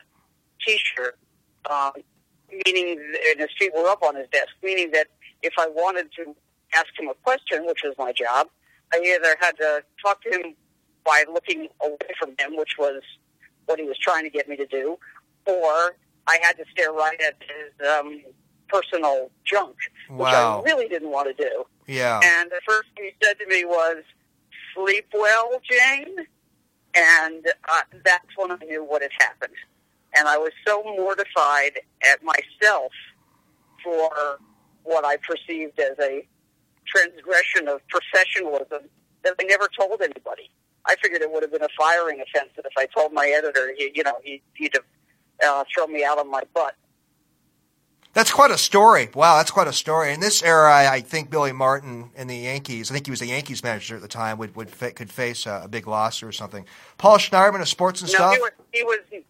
t-shirt, 0.67 1.19
um, 1.71 1.93
meaning, 2.67 2.99
and 3.31 3.41
his 3.41 3.51
feet 3.59 3.73
were 3.75 3.89
up 3.89 4.03
on 4.03 4.17
his 4.17 4.29
desk, 4.33 4.51
meaning 4.63 4.91
that 4.93 5.09
if 5.43 5.55
I 5.59 5.69
wanted 5.69 6.11
to 6.17 6.35
ask 6.75 6.89
him 6.99 7.09
a 7.09 7.15
question, 7.23 7.67
which 7.67 7.81
was 7.85 7.95
my 7.99 8.13
job, 8.13 8.49
I 8.93 8.99
either 8.99 9.37
had 9.41 9.57
to 9.59 9.83
talk 10.05 10.23
to 10.23 10.31
him 10.31 10.55
by 11.05 11.25
looking 11.33 11.69
away 11.83 11.97
from 12.19 12.31
him, 12.39 12.57
which 12.57 12.77
was 12.79 13.03
what 13.67 13.79
he 13.79 13.85
was 13.85 13.99
trying 13.99 14.25
to 14.25 14.31
get 14.31 14.49
me 14.49 14.57
to 14.57 14.67
do, 14.67 14.99
or 15.47 15.97
I 16.27 16.39
had 16.43 16.57
to 16.59 16.65
stare 16.71 16.93
right 16.93 17.21
at 17.21 17.37
his 17.41 17.89
um, 17.89 18.23
personal 18.69 19.31
junk, 19.45 19.77
which 20.09 20.19
wow. 20.19 20.61
I 20.61 20.65
really 20.65 20.89
didn't 20.89 21.11
want 21.11 21.37
to 21.37 21.43
do. 21.43 21.65
Yeah. 21.87 22.21
And 22.23 22.51
the 22.51 22.61
first 22.67 22.89
thing 22.97 23.07
he 23.07 23.27
said 23.27 23.39
to 23.39 23.47
me 23.47 23.65
was, 23.65 24.03
"Sleep 24.75 25.07
well, 25.13 25.61
Jane," 25.69 26.27
and 26.95 27.47
uh, 27.69 27.83
that's 28.05 28.27
when 28.37 28.53
I 28.53 28.57
knew 28.65 28.85
what 28.85 29.03
had 29.03 29.13
happened. 29.19 29.55
And 30.15 30.29
I 30.29 30.37
was 30.37 30.53
so 30.67 30.83
mortified 30.83 31.81
at 32.05 32.23
myself 32.23 32.93
for 33.83 34.11
what 34.85 35.05
I 35.05 35.17
perceived 35.17 35.79
as 35.79 35.99
a 36.01 36.27
transgression 36.87 37.69
of 37.69 37.81
professionalism 37.89 38.89
that 39.23 39.35
I 39.41 39.45
never 39.45 39.69
told 39.79 40.03
anybody. 40.03 40.51
I 40.85 40.97
figured 40.97 41.23
it 41.23 41.31
would 41.31 41.43
have 41.43 41.53
been 41.53 41.63
a 41.63 41.69
firing 41.79 42.21
offense 42.21 42.51
that 42.57 42.67
if 42.67 42.73
I 42.77 42.87
told 42.87 43.13
my 43.13 43.27
editor, 43.27 43.73
he, 43.77 43.93
you 43.95 44.03
know, 44.03 44.15
he, 44.23 44.43
he'd 44.55 44.75
have 44.75 44.85
uh, 45.45 45.65
thrown 45.73 45.93
me 45.93 46.05
out 46.05 46.19
on 46.19 46.31
my 46.31 46.43
butt. 46.55 46.75
That's 48.15 48.31
quite 48.31 48.51
a 48.51 48.59
story. 48.59 49.09
Wow, 49.15 49.39
that's 49.39 49.51
quite 49.51 49.69
a 49.69 49.73
story. 49.73 50.13
In 50.13 50.21
this 50.21 50.43
era, 50.43 50.71
I, 50.71 50.95
I 50.95 51.01
think 51.01 51.31
Billy 51.31 51.53
Martin 51.53 52.11
and 52.15 52.29
the 52.29 52.37
Yankees, 52.37 52.91
I 52.91 52.95
think 52.95 53.07
he 53.07 53.11
was 53.11 53.21
the 53.21 53.27
Yankees 53.27 53.63
manager 53.63 53.97
at 53.97 54.03
the 54.03 54.09
time, 54.09 54.37
would, 54.37 54.55
would 54.55 54.71
could 54.79 55.11
face 55.11 55.47
a, 55.47 55.63
a, 55.65 55.69
big 55.69 55.87
loss 55.87 56.23
or 56.23 56.31
something. 56.31 56.67
Paul 56.99 57.17
Schneiderman 57.17 57.63
of 57.63 57.69
Sports 57.69 58.03
and 58.03 58.13
no, 58.13 58.17
Stuff. 58.17 58.35
He 58.35 58.41
was, 58.41 58.51
he 58.73 58.83
was 58.83 59.25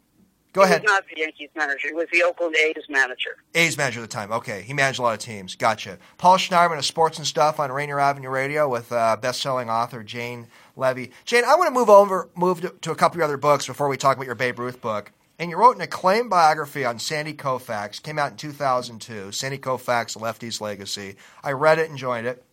Go 0.53 0.63
he 0.63 0.67
ahead. 0.67 0.83
was 0.83 0.91
not 0.91 1.05
the 1.09 1.21
Yankees 1.21 1.49
manager. 1.57 1.89
He 1.89 1.95
was 1.95 2.09
the 2.13 2.23
Oakland 2.23 2.55
A's 2.57 2.85
manager. 2.89 3.37
A's 3.55 3.77
manager 3.77 4.01
at 4.01 4.03
the 4.03 4.15
time. 4.15 4.33
Okay, 4.33 4.63
he 4.63 4.75
managed 4.75 4.99
a 4.99 5.03
lot 5.03 5.15
of 5.15 5.19
teams. 5.19 5.55
Gotcha. 5.55 5.99
Paul 6.19 6.37
Schneiderman 6.37 6.79
of 6.79 6.85
Sports 6.85 7.19
and 7.19 7.27
Stuff 7.27 7.59
on 7.59 7.73
Rainier 7.73 7.99
Avenue 7.99 8.29
Radio 8.29 8.69
with 8.69 8.93
uh, 8.93 9.17
best-selling 9.17 9.71
author 9.71 10.03
Jane 10.03 10.49
Leavy. 10.77 11.11
Jane, 11.25 11.45
I 11.47 11.55
want 11.57 11.69
to 11.69 11.75
move 11.75 11.89
over, 11.89 12.29
move 12.35 12.61
to, 12.61 12.75
to 12.83 12.91
a 12.91 12.95
couple 12.95 13.15
of 13.15 13.19
your 13.19 13.25
other 13.25 13.37
books 13.39 13.67
before 13.67 13.89
we 13.89 13.97
talk 13.97 14.17
about 14.17 14.27
your 14.27 14.35
Babe 14.35 14.59
Ruth 14.59 14.81
book. 14.81 15.13
And 15.39 15.51
you 15.51 15.57
wrote 15.57 15.77
an 15.77 15.83
acclaimed 15.83 16.29
biography 16.31 16.85
on 16.85 16.99
Sandy 16.99 17.33
Koufax. 17.33 18.03
Came 18.03 18.19
out 18.19 18.33
in 18.33 18.37
2002. 18.37 19.33
Sandy 19.33 19.59
Koufax, 19.59 20.21
Lefty's 20.21 20.61
Legacy. 20.61 21.17
I 21.43 21.53
read 21.53 21.79
it, 21.79 21.85
and 21.85 21.93
enjoyed 21.93 22.27
it, 22.27 22.45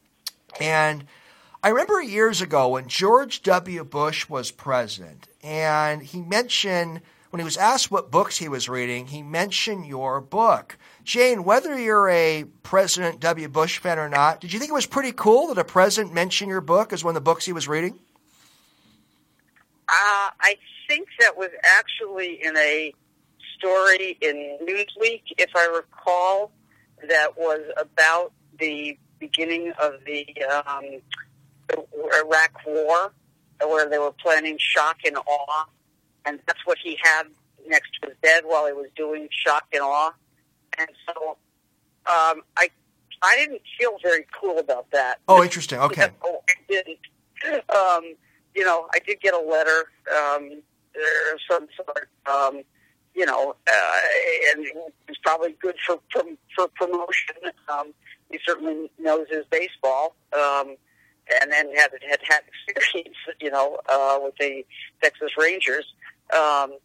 and 0.60 1.06
I 1.62 1.70
remember 1.70 2.02
years 2.02 2.42
ago 2.42 2.70
when 2.70 2.88
George 2.88 3.42
W. 3.44 3.84
Bush 3.84 4.30
was 4.30 4.50
president, 4.50 5.28
and 5.44 6.02
he 6.02 6.22
mentioned 6.22 7.02
when 7.30 7.40
he 7.40 7.44
was 7.44 7.58
asked 7.58 7.92
what 7.92 8.10
books 8.10 8.38
he 8.38 8.50
was 8.50 8.68
reading, 8.68 9.08
he 9.08 9.22
mentioned 9.22 9.86
your 9.86 10.20
book. 10.20 10.78
Jane, 11.04 11.44
whether 11.44 11.80
you're 11.80 12.10
a 12.10 12.46
President 12.64 13.20
W. 13.20 13.48
Bush 13.48 13.78
fan 13.78 14.00
or 14.00 14.10
not, 14.10 14.42
did 14.42 14.52
you 14.52 14.60
think 14.60 14.70
it 14.70 14.74
was 14.74 14.88
pretty 14.88 15.12
cool 15.12 15.48
that 15.48 15.58
a 15.58 15.64
president 15.64 16.14
mentioned 16.14 16.50
your 16.50 16.62
book 16.62 16.92
as 16.92 17.04
one 17.04 17.12
of 17.12 17.16
the 17.16 17.22
books 17.22 17.46
he 17.46 17.54
was 17.54 17.68
reading? 17.68 18.00
Uh, 19.88 20.30
I 20.40 20.56
think 20.88 21.08
that 21.20 21.38
was 21.38 21.50
actually 21.64 22.44
in 22.44 22.56
a 22.58 22.94
story 23.58 24.18
in 24.22 24.58
Newsweek, 24.64 25.22
if 25.38 25.52
I 25.56 25.66
recall, 25.66 26.52
that 27.08 27.38
was 27.38 27.62
about 27.78 28.32
the 28.60 28.98
beginning 29.20 29.72
of 29.82 29.94
the, 30.06 30.26
um, 30.66 31.00
the 31.68 31.86
Iraq 32.24 32.52
War, 32.66 33.12
where 33.62 33.90
they 33.90 34.00
were 34.00 34.14
planning 34.14 34.58
shock 34.60 34.98
and 35.06 35.18
awe, 35.18 35.66
and 36.30 36.40
that's 36.46 36.66
what 36.66 36.78
he 36.84 36.98
had 37.02 37.24
next 37.68 37.90
to 38.02 38.10
his 38.10 38.18
bed 38.22 38.44
while 38.46 38.68
he 38.68 38.74
was 38.74 38.88
doing 38.96 39.28
shock 39.32 39.66
and 39.74 39.82
awe. 39.82 40.14
And 40.78 40.90
so 41.08 41.38
um, 42.06 42.42
I 42.58 42.70
I 43.22 43.36
didn't 43.38 43.62
feel 43.78 43.98
very 44.02 44.26
cool 44.40 44.60
about 44.60 44.90
that. 44.92 45.20
Oh, 45.28 45.44
interesting. 45.44 45.80
Okay. 45.80 46.10
No, 46.24 46.42
I 46.48 46.54
didn't. 46.68 47.00
Um, 47.70 48.16
you 48.56 48.64
know, 48.66 48.88
I 48.94 49.00
did 49.00 49.22
get 49.22 49.34
a 49.34 49.40
letter 49.40 49.90
um, 50.16 50.62
of 51.34 51.40
some 51.50 51.68
sort. 51.76 52.10
Um, 52.26 52.64
you 53.16 53.26
know, 53.26 53.56
uh, 53.68 54.00
and 54.56 54.66
it's 55.08 55.20
probably 55.24 55.56
good 55.62 55.76
for 55.86 56.00
for, 56.12 56.24
for 56.56 56.68
promotion. 56.76 57.36
Um, 57.68 57.94
he 58.32 58.40
certainly 58.46 58.92
knows 59.00 59.28
his 59.30 59.46
baseball, 59.50 60.16
um, 60.34 60.76
and 61.42 61.52
then 61.52 61.76
had 61.76 61.92
had 62.08 62.20
had 62.24 62.42
experience, 62.48 63.18
you 63.42 63.52
know, 63.52 63.80
uh, 63.90 64.20
with 64.22 64.36
the 64.40 64.66
Texas 65.02 65.32
Rangers. 65.38 65.86
Um, 66.34 66.78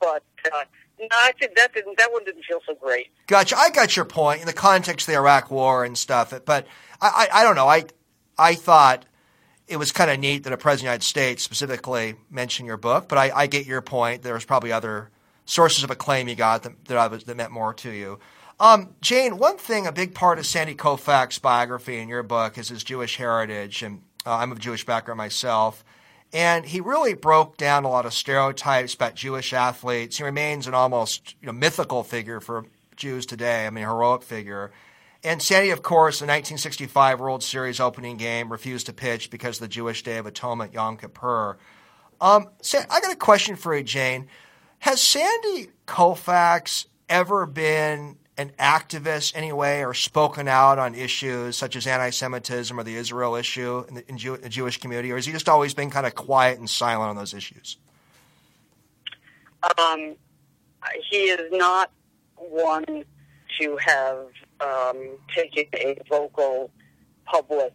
but 0.00 0.22
uh, 0.46 0.64
no, 0.98 1.06
I 1.12 1.32
think 1.38 1.56
that 1.56 1.72
didn't 1.74 1.98
that 1.98 2.12
one 2.12 2.24
didn't 2.24 2.44
feel 2.44 2.60
so 2.66 2.74
great. 2.74 3.08
Gotcha. 3.26 3.56
I 3.56 3.70
got 3.70 3.96
your 3.96 4.04
point 4.04 4.40
in 4.40 4.46
the 4.46 4.52
context 4.52 5.08
of 5.08 5.12
the 5.12 5.18
Iraq 5.18 5.50
War 5.50 5.84
and 5.84 5.96
stuff. 5.96 6.32
But 6.44 6.66
I, 7.00 7.28
I, 7.32 7.40
I 7.40 7.42
don't 7.42 7.56
know. 7.56 7.68
I, 7.68 7.84
I 8.38 8.54
thought 8.54 9.04
it 9.66 9.76
was 9.76 9.92
kind 9.92 10.10
of 10.10 10.18
neat 10.18 10.44
that 10.44 10.52
a 10.52 10.56
president 10.56 10.72
of 10.72 10.80
the 10.80 10.84
United 10.84 11.04
States 11.04 11.42
specifically 11.42 12.16
mentioned 12.30 12.66
your 12.66 12.76
book. 12.76 13.08
But 13.08 13.18
I, 13.18 13.30
I 13.34 13.46
get 13.46 13.66
your 13.66 13.82
point. 13.82 14.22
There's 14.22 14.44
probably 14.44 14.72
other 14.72 15.10
sources 15.46 15.84
of 15.84 15.90
acclaim 15.90 16.28
you 16.28 16.34
got 16.34 16.62
that 16.62 16.84
that, 16.86 17.10
was, 17.10 17.24
that 17.24 17.36
meant 17.36 17.50
more 17.50 17.74
to 17.74 17.90
you. 17.90 18.18
Um, 18.60 18.94
Jane, 19.00 19.38
one 19.38 19.56
thing, 19.56 19.86
a 19.86 19.92
big 19.92 20.14
part 20.14 20.38
of 20.38 20.46
Sandy 20.46 20.76
Koufax's 20.76 21.40
biography 21.40 21.98
in 21.98 22.08
your 22.08 22.22
book 22.22 22.56
is 22.56 22.68
his 22.68 22.84
Jewish 22.84 23.16
heritage, 23.16 23.82
and 23.82 24.02
uh, 24.24 24.36
I'm 24.36 24.52
of 24.52 24.60
Jewish 24.60 24.86
background 24.86 25.18
myself. 25.18 25.84
And 26.34 26.66
he 26.66 26.80
really 26.80 27.14
broke 27.14 27.56
down 27.56 27.84
a 27.84 27.88
lot 27.88 28.06
of 28.06 28.12
stereotypes 28.12 28.92
about 28.92 29.14
Jewish 29.14 29.52
athletes. 29.52 30.18
He 30.18 30.24
remains 30.24 30.66
an 30.66 30.74
almost 30.74 31.36
you 31.40 31.46
know, 31.46 31.52
mythical 31.52 32.02
figure 32.02 32.40
for 32.40 32.66
Jews 32.96 33.24
today. 33.24 33.66
I 33.66 33.70
mean, 33.70 33.84
a 33.84 33.86
heroic 33.86 34.22
figure. 34.22 34.72
And 35.22 35.40
Sandy, 35.40 35.70
of 35.70 35.82
course, 35.82 36.18
the 36.18 36.24
1965 36.24 37.20
World 37.20 37.44
Series 37.44 37.78
opening 37.78 38.16
game 38.16 38.50
refused 38.50 38.86
to 38.86 38.92
pitch 38.92 39.30
because 39.30 39.56
of 39.56 39.60
the 39.60 39.68
Jewish 39.68 40.02
Day 40.02 40.18
of 40.18 40.26
Atonement, 40.26 40.74
Yom 40.74 40.96
Kippur. 40.96 41.56
Um, 42.20 42.48
I 42.74 43.00
got 43.00 43.12
a 43.12 43.16
question 43.16 43.54
for 43.54 43.74
you, 43.76 43.84
Jane. 43.84 44.26
Has 44.80 45.00
Sandy 45.00 45.68
Koufax 45.86 46.86
ever 47.08 47.46
been 47.46 48.16
an 48.36 48.50
activist 48.58 49.36
anyway 49.36 49.82
or 49.82 49.94
spoken 49.94 50.48
out 50.48 50.78
on 50.78 50.94
issues 50.94 51.56
such 51.56 51.76
as 51.76 51.86
anti-Semitism 51.86 52.78
or 52.78 52.82
the 52.82 52.96
Israel 52.96 53.36
issue 53.36 53.84
in 53.88 53.94
the, 53.94 54.08
in 54.08 54.18
Jew, 54.18 54.36
the 54.36 54.48
Jewish 54.48 54.78
community, 54.78 55.12
or 55.12 55.16
has 55.16 55.26
he 55.26 55.32
just 55.32 55.48
always 55.48 55.74
been 55.74 55.90
kind 55.90 56.06
of 56.06 56.14
quiet 56.14 56.58
and 56.58 56.68
silent 56.68 57.10
on 57.10 57.16
those 57.16 57.32
issues? 57.32 57.76
Um, 59.78 60.16
he 61.10 61.16
is 61.16 61.50
not 61.52 61.90
one 62.36 63.04
to 63.60 63.76
have 63.76 64.26
um, 64.60 65.16
taken 65.34 65.64
a 65.74 65.96
vocal 66.08 66.70
public 67.24 67.72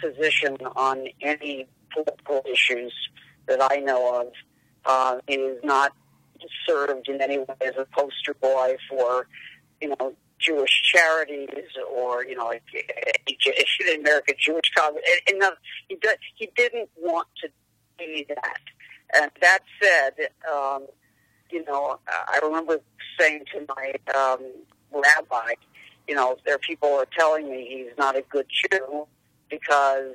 position 0.00 0.56
on 0.76 1.08
any 1.22 1.66
political 1.92 2.42
issues 2.50 2.92
that 3.46 3.60
I 3.60 3.76
know 3.76 4.20
of. 4.20 4.32
Uh, 4.84 5.18
he 5.26 5.34
is 5.34 5.62
not 5.64 5.92
served 6.66 7.08
in 7.08 7.20
any 7.20 7.38
way 7.38 7.54
as 7.60 7.74
a 7.76 7.86
poster 7.92 8.34
boy 8.34 8.76
for, 8.88 9.26
you 9.80 9.88
know, 9.88 10.12
Jewish 10.38 10.82
charities 10.82 11.68
or 11.94 12.24
you 12.24 12.36
know, 12.36 12.46
like 12.46 12.62
the 12.72 13.98
American 13.98 14.34
Jewish 14.38 14.70
Congress. 14.74 15.04
And, 15.28 15.42
and 15.42 15.52
he 15.88 15.96
did, 15.96 16.18
he 16.34 16.50
didn't 16.56 16.90
want 16.96 17.28
to 17.42 17.48
be 17.98 18.26
that. 18.28 18.60
And 19.20 19.30
that 19.40 19.60
said, 19.82 20.28
um, 20.50 20.86
you 21.50 21.64
know, 21.64 21.98
I 22.06 22.40
remember 22.42 22.80
saying 23.18 23.44
to 23.52 23.66
my 23.76 23.94
um, 24.14 24.40
rabbi, 24.92 25.54
you 26.06 26.14
know, 26.14 26.36
there 26.44 26.54
are 26.54 26.58
people 26.58 26.90
are 26.90 27.06
telling 27.16 27.50
me 27.50 27.66
he's 27.68 27.96
not 27.98 28.16
a 28.16 28.22
good 28.22 28.46
Jew 28.48 29.06
because 29.48 30.14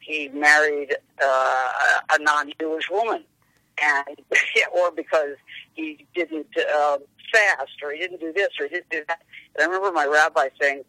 he 0.00 0.28
married 0.28 0.96
uh, 1.22 1.72
a 2.12 2.22
non-Jewish 2.22 2.90
woman, 2.90 3.24
and 3.82 4.18
or 4.72 4.90
because 4.90 5.36
he 5.74 6.06
didn't 6.14 6.46
uh, 6.56 6.98
fast, 7.32 7.72
or 7.82 7.92
he 7.92 7.98
didn't 7.98 8.20
do 8.20 8.32
this, 8.32 8.48
or 8.58 8.66
he 8.66 8.74
didn't 8.76 8.90
do 8.90 9.04
that. 9.08 9.22
And 9.54 9.62
I 9.62 9.66
remember 9.66 9.92
my 9.92 10.06
rabbi 10.06 10.48
saying, 10.60 10.82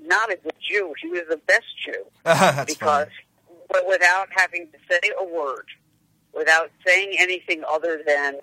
"Not 0.00 0.32
a 0.32 0.36
good 0.36 0.54
Jew. 0.60 0.94
He 1.00 1.08
was 1.08 1.22
the 1.28 1.40
best 1.46 1.64
Jew 1.84 2.04
because, 2.66 3.08
but 3.68 3.86
without 3.88 4.28
having 4.34 4.68
to 4.72 4.78
say 4.90 5.10
a 5.18 5.24
word, 5.24 5.66
without 6.34 6.70
saying 6.86 7.16
anything 7.18 7.62
other 7.68 8.02
than 8.06 8.38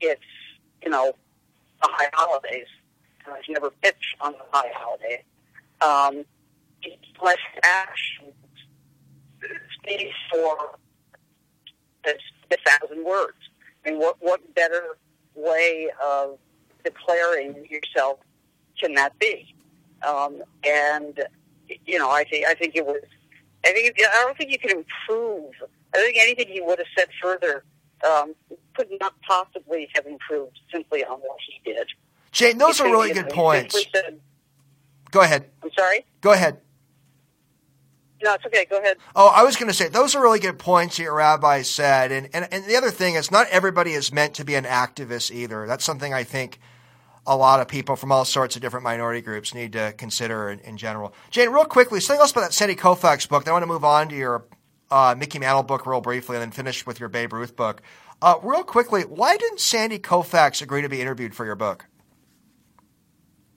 it's 0.00 0.20
you 0.82 0.90
know 0.90 1.12
the 1.82 1.88
high 1.90 2.10
holidays. 2.12 2.66
Uh, 3.26 3.36
he 3.44 3.54
never 3.54 3.70
pitched 3.82 4.16
on 4.20 4.32
the 4.32 4.44
high 4.52 4.70
holiday. 4.74 5.24
Um, 5.80 6.24
he 6.80 6.98
left 7.22 7.40
ash 7.64 8.20
speaks 9.78 10.14
for 10.30 10.78
a 12.52 12.56
thousand 12.70 13.04
words. 13.04 13.36
I 13.84 13.90
mean, 13.90 14.00
what 14.00 14.16
what 14.20 14.54
better 14.54 14.96
way 15.34 15.88
of 16.04 16.38
declaring 16.84 17.66
yourself 17.68 18.18
can 18.78 18.94
that 18.94 19.18
be? 19.18 19.54
Um, 20.06 20.42
and 20.64 21.20
you 21.86 21.98
know, 21.98 22.10
I 22.10 22.24
think 22.24 22.46
I 22.46 22.54
think 22.54 22.76
it 22.76 22.86
was. 22.86 23.02
I 23.64 23.72
think 23.72 23.96
I 23.98 24.22
don't 24.24 24.36
think 24.36 24.50
you 24.50 24.58
can 24.58 24.70
improve. 24.70 25.52
I 25.94 25.98
think 25.98 26.18
anything 26.20 26.48
he 26.48 26.60
would 26.60 26.78
have 26.78 26.88
said 26.96 27.08
further 27.22 27.64
um, 28.06 28.34
could 28.74 28.88
not 29.00 29.14
possibly 29.22 29.88
have 29.94 30.06
improved 30.06 30.58
simply 30.72 31.04
on 31.04 31.18
what 31.20 31.38
he 31.46 31.72
did. 31.72 31.88
Jane, 32.32 32.58
those 32.58 32.78
he 32.78 32.84
are 32.84 32.90
really 32.90 33.12
good 33.12 33.30
points. 33.30 33.86
Said, 33.94 34.20
Go 35.10 35.20
ahead. 35.20 35.48
I'm 35.62 35.70
sorry. 35.78 36.04
Go 36.20 36.32
ahead. 36.32 36.58
No, 38.24 38.32
it's 38.32 38.46
okay. 38.46 38.64
Go 38.64 38.78
ahead. 38.78 38.96
Oh, 39.14 39.28
I 39.28 39.44
was 39.44 39.54
going 39.56 39.68
to 39.68 39.74
say 39.74 39.88
those 39.88 40.14
are 40.14 40.22
really 40.22 40.40
good 40.40 40.58
points 40.58 40.98
your 40.98 41.14
rabbi 41.14 41.60
said, 41.60 42.10
and, 42.10 42.30
and 42.32 42.48
and 42.50 42.64
the 42.64 42.74
other 42.74 42.90
thing 42.90 43.16
is 43.16 43.30
not 43.30 43.46
everybody 43.50 43.92
is 43.92 44.12
meant 44.14 44.32
to 44.36 44.46
be 44.46 44.54
an 44.54 44.64
activist 44.64 45.30
either. 45.30 45.66
That's 45.66 45.84
something 45.84 46.14
I 46.14 46.24
think 46.24 46.58
a 47.26 47.36
lot 47.36 47.60
of 47.60 47.68
people 47.68 47.96
from 47.96 48.10
all 48.10 48.24
sorts 48.24 48.56
of 48.56 48.62
different 48.62 48.82
minority 48.82 49.20
groups 49.20 49.52
need 49.52 49.74
to 49.74 49.92
consider 49.98 50.48
in, 50.48 50.60
in 50.60 50.78
general. 50.78 51.12
Jane, 51.30 51.50
real 51.50 51.66
quickly, 51.66 52.00
something 52.00 52.20
else 52.22 52.32
about 52.32 52.40
that 52.42 52.54
Sandy 52.54 52.74
Koufax 52.76 53.28
book. 53.28 53.44
Then 53.44 53.52
I 53.52 53.54
want 53.56 53.64
to 53.64 53.66
move 53.66 53.84
on 53.84 54.08
to 54.08 54.16
your 54.16 54.46
uh, 54.90 55.14
Mickey 55.18 55.38
Mantle 55.38 55.62
book 55.62 55.86
real 55.86 56.00
briefly, 56.00 56.36
and 56.36 56.42
then 56.42 56.50
finish 56.50 56.86
with 56.86 56.98
your 57.00 57.10
Babe 57.10 57.34
Ruth 57.34 57.54
book. 57.56 57.82
Uh, 58.22 58.36
real 58.42 58.64
quickly, 58.64 59.02
why 59.02 59.36
didn't 59.36 59.60
Sandy 59.60 59.98
Koufax 59.98 60.62
agree 60.62 60.80
to 60.80 60.88
be 60.88 61.02
interviewed 61.02 61.34
for 61.34 61.44
your 61.44 61.56
book? 61.56 61.84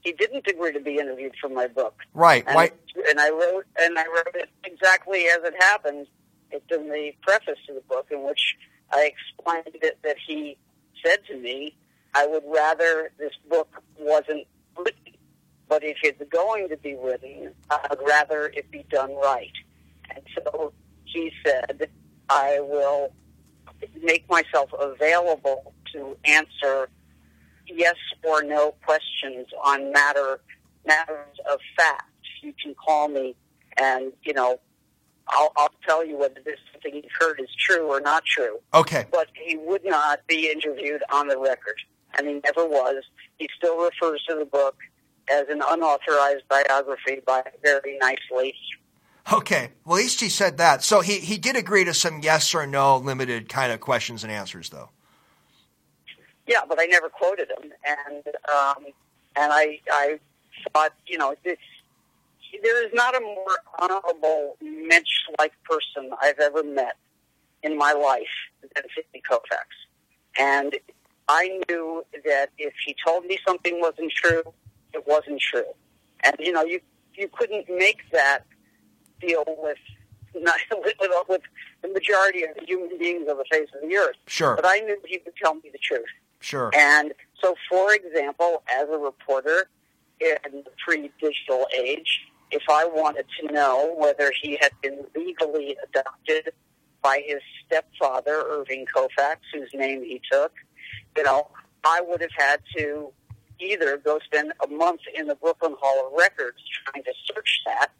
He 0.07 0.13
didn't 0.13 0.47
agree 0.47 0.71
to 0.71 0.79
be 0.79 0.95
interviewed 0.95 1.33
for 1.39 1.49
my 1.49 1.67
book. 1.67 1.99
Right. 2.13 2.45
And, 2.47 2.55
Why? 2.55 2.71
and 3.09 3.19
I 3.19 3.29
wrote 3.29 3.65
and 3.77 3.99
I 3.99 4.05
wrote 4.05 4.35
it 4.35 4.49
exactly 4.63 5.25
as 5.25 5.39
it 5.43 5.53
happened. 5.59 6.07
It's 6.49 6.65
in 6.71 6.87
the 6.87 7.11
preface 7.21 7.59
to 7.67 7.73
the 7.73 7.81
book 7.81 8.07
in 8.09 8.23
which 8.23 8.55
I 8.93 9.11
explained 9.11 9.75
it 9.83 9.97
that 10.03 10.15
he 10.25 10.57
said 11.03 11.19
to 11.27 11.37
me, 11.37 11.75
"I 12.15 12.25
would 12.25 12.43
rather 12.47 13.11
this 13.17 13.33
book 13.49 13.69
wasn't 13.99 14.47
written, 14.77 15.13
but 15.67 15.83
if 15.83 15.97
it's 16.03 16.23
going 16.31 16.69
to 16.69 16.77
be 16.77 16.95
written, 16.95 17.53
I'd 17.69 17.97
rather 18.07 18.47
it 18.47 18.71
be 18.71 18.83
done 18.89 19.13
right." 19.15 19.51
And 20.15 20.23
so 20.35 20.71
he 21.03 21.33
said, 21.45 21.89
"I 22.29 22.61
will 22.61 23.13
make 24.01 24.27
myself 24.29 24.71
available 24.79 25.73
to 25.91 26.17
answer 26.23 26.89
yes 27.67 27.95
or 28.23 28.43
no 28.43 28.73
questions 28.85 29.47
on 29.63 29.91
matter 29.91 30.39
matters 30.85 31.37
of 31.51 31.59
fact. 31.77 32.03
You 32.41 32.53
can 32.61 32.75
call 32.75 33.07
me, 33.07 33.35
and 33.77 34.13
you 34.23 34.33
know, 34.33 34.59
I'll, 35.29 35.51
I'll 35.57 35.71
tell 35.85 36.05
you 36.05 36.17
whether 36.17 36.39
this 36.45 36.59
thing 36.81 36.95
you've 36.95 37.05
heard 37.19 37.39
is 37.39 37.49
true 37.57 37.87
or 37.87 37.99
not 37.99 38.23
true. 38.25 38.59
Okay. 38.73 39.05
But 39.11 39.27
he 39.33 39.57
would 39.57 39.83
not 39.83 40.25
be 40.27 40.49
interviewed 40.49 41.03
on 41.11 41.27
the 41.27 41.37
record, 41.37 41.75
and 42.17 42.27
he 42.27 42.41
never 42.45 42.65
was. 42.65 43.03
He 43.37 43.49
still 43.57 43.77
refers 43.77 44.23
to 44.29 44.35
the 44.35 44.45
book 44.45 44.77
as 45.31 45.45
an 45.49 45.61
unauthorized 45.67 46.47
biography 46.47 47.21
by 47.25 47.39
a 47.39 47.51
very 47.61 47.97
nice 47.99 48.17
lady. 48.33 48.55
Okay. 49.31 49.71
Well, 49.83 49.97
at 49.97 50.03
least 50.03 50.21
he 50.21 50.29
said 50.29 50.57
that. 50.57 50.83
So 50.83 51.01
he, 51.01 51.19
he 51.19 51.37
did 51.37 51.57
agree 51.57 51.83
to 51.83 51.93
some 51.93 52.21
yes 52.21 52.55
or 52.55 52.65
no 52.65 52.97
limited 52.97 53.49
kind 53.49 53.73
of 53.73 53.81
questions 53.81 54.23
and 54.23 54.31
answers, 54.31 54.69
though. 54.69 54.89
Yeah, 56.47 56.61
but 56.67 56.79
I 56.79 56.85
never 56.85 57.09
quoted 57.09 57.49
him, 57.49 57.71
and 57.85 58.23
um, 58.27 58.85
and 59.35 59.51
I 59.51 59.79
I 59.91 60.19
thought 60.73 60.93
you 61.05 61.17
know 61.17 61.35
this, 61.43 61.57
there 62.63 62.85
is 62.85 62.91
not 62.93 63.15
a 63.15 63.19
more 63.19 63.57
honorable 63.79 64.55
mensch-like 64.61 65.51
person 65.63 66.11
I've 66.21 66.39
ever 66.39 66.63
met 66.63 66.95
in 67.63 67.77
my 67.77 67.91
life 67.91 68.23
than 68.61 68.83
Sidney 68.95 69.21
Koufax, 69.29 69.67
and 70.39 70.75
I 71.27 71.61
knew 71.69 72.05
that 72.25 72.49
if 72.57 72.73
he 72.85 72.95
told 73.05 73.25
me 73.25 73.37
something 73.45 73.81
wasn't 73.81 74.11
true, 74.13 74.43
it 74.93 75.05
wasn't 75.05 75.41
true, 75.41 75.71
and 76.23 76.35
you 76.39 76.53
know 76.53 76.63
you 76.63 76.79
you 77.13 77.27
couldn't 77.27 77.65
make 77.69 78.09
that 78.13 78.45
deal 79.19 79.43
with 79.47 79.77
not 80.35 80.55
with, 80.71 80.95
with 81.27 81.41
the 81.81 81.87
majority 81.89 82.43
of 82.43 82.55
the 82.55 82.65
human 82.65 82.97
beings 82.97 83.27
on 83.29 83.37
the 83.37 83.45
face 83.51 83.69
of 83.75 83.87
the 83.87 83.97
earth. 83.97 84.15
Sure. 84.27 84.55
But 84.55 84.65
I 84.65 84.79
knew 84.79 84.97
he 85.05 85.19
would 85.25 85.35
tell 85.35 85.55
me 85.55 85.69
the 85.71 85.79
truth. 85.79 86.05
Sure. 86.39 86.71
And 86.75 87.13
so, 87.41 87.55
for 87.69 87.93
example, 87.93 88.63
as 88.71 88.87
a 88.89 88.97
reporter 88.97 89.69
in 90.19 90.63
the 90.63 90.71
pre-digital 90.85 91.67
age, 91.77 92.21
if 92.51 92.63
I 92.69 92.85
wanted 92.85 93.25
to 93.41 93.53
know 93.53 93.93
whether 93.97 94.31
he 94.41 94.57
had 94.59 94.71
been 94.81 95.05
legally 95.15 95.77
adopted 95.83 96.53
by 97.01 97.21
his 97.25 97.41
stepfather, 97.65 98.43
Irving 98.47 98.85
Koufax, 98.95 99.37
whose 99.53 99.69
name 99.73 100.03
he 100.03 100.21
took, 100.31 100.53
you 101.15 101.23
know, 101.23 101.49
I 101.83 102.01
would 102.01 102.21
have 102.21 102.31
had 102.35 102.61
to 102.77 103.11
either 103.59 103.97
go 103.97 104.19
spend 104.19 104.53
a 104.63 104.67
month 104.67 105.01
in 105.15 105.27
the 105.27 105.35
Brooklyn 105.35 105.75
Hall 105.79 106.07
of 106.07 106.13
Records 106.13 106.57
trying 106.85 107.03
to 107.03 107.13
search 107.25 107.61
that 107.65 107.91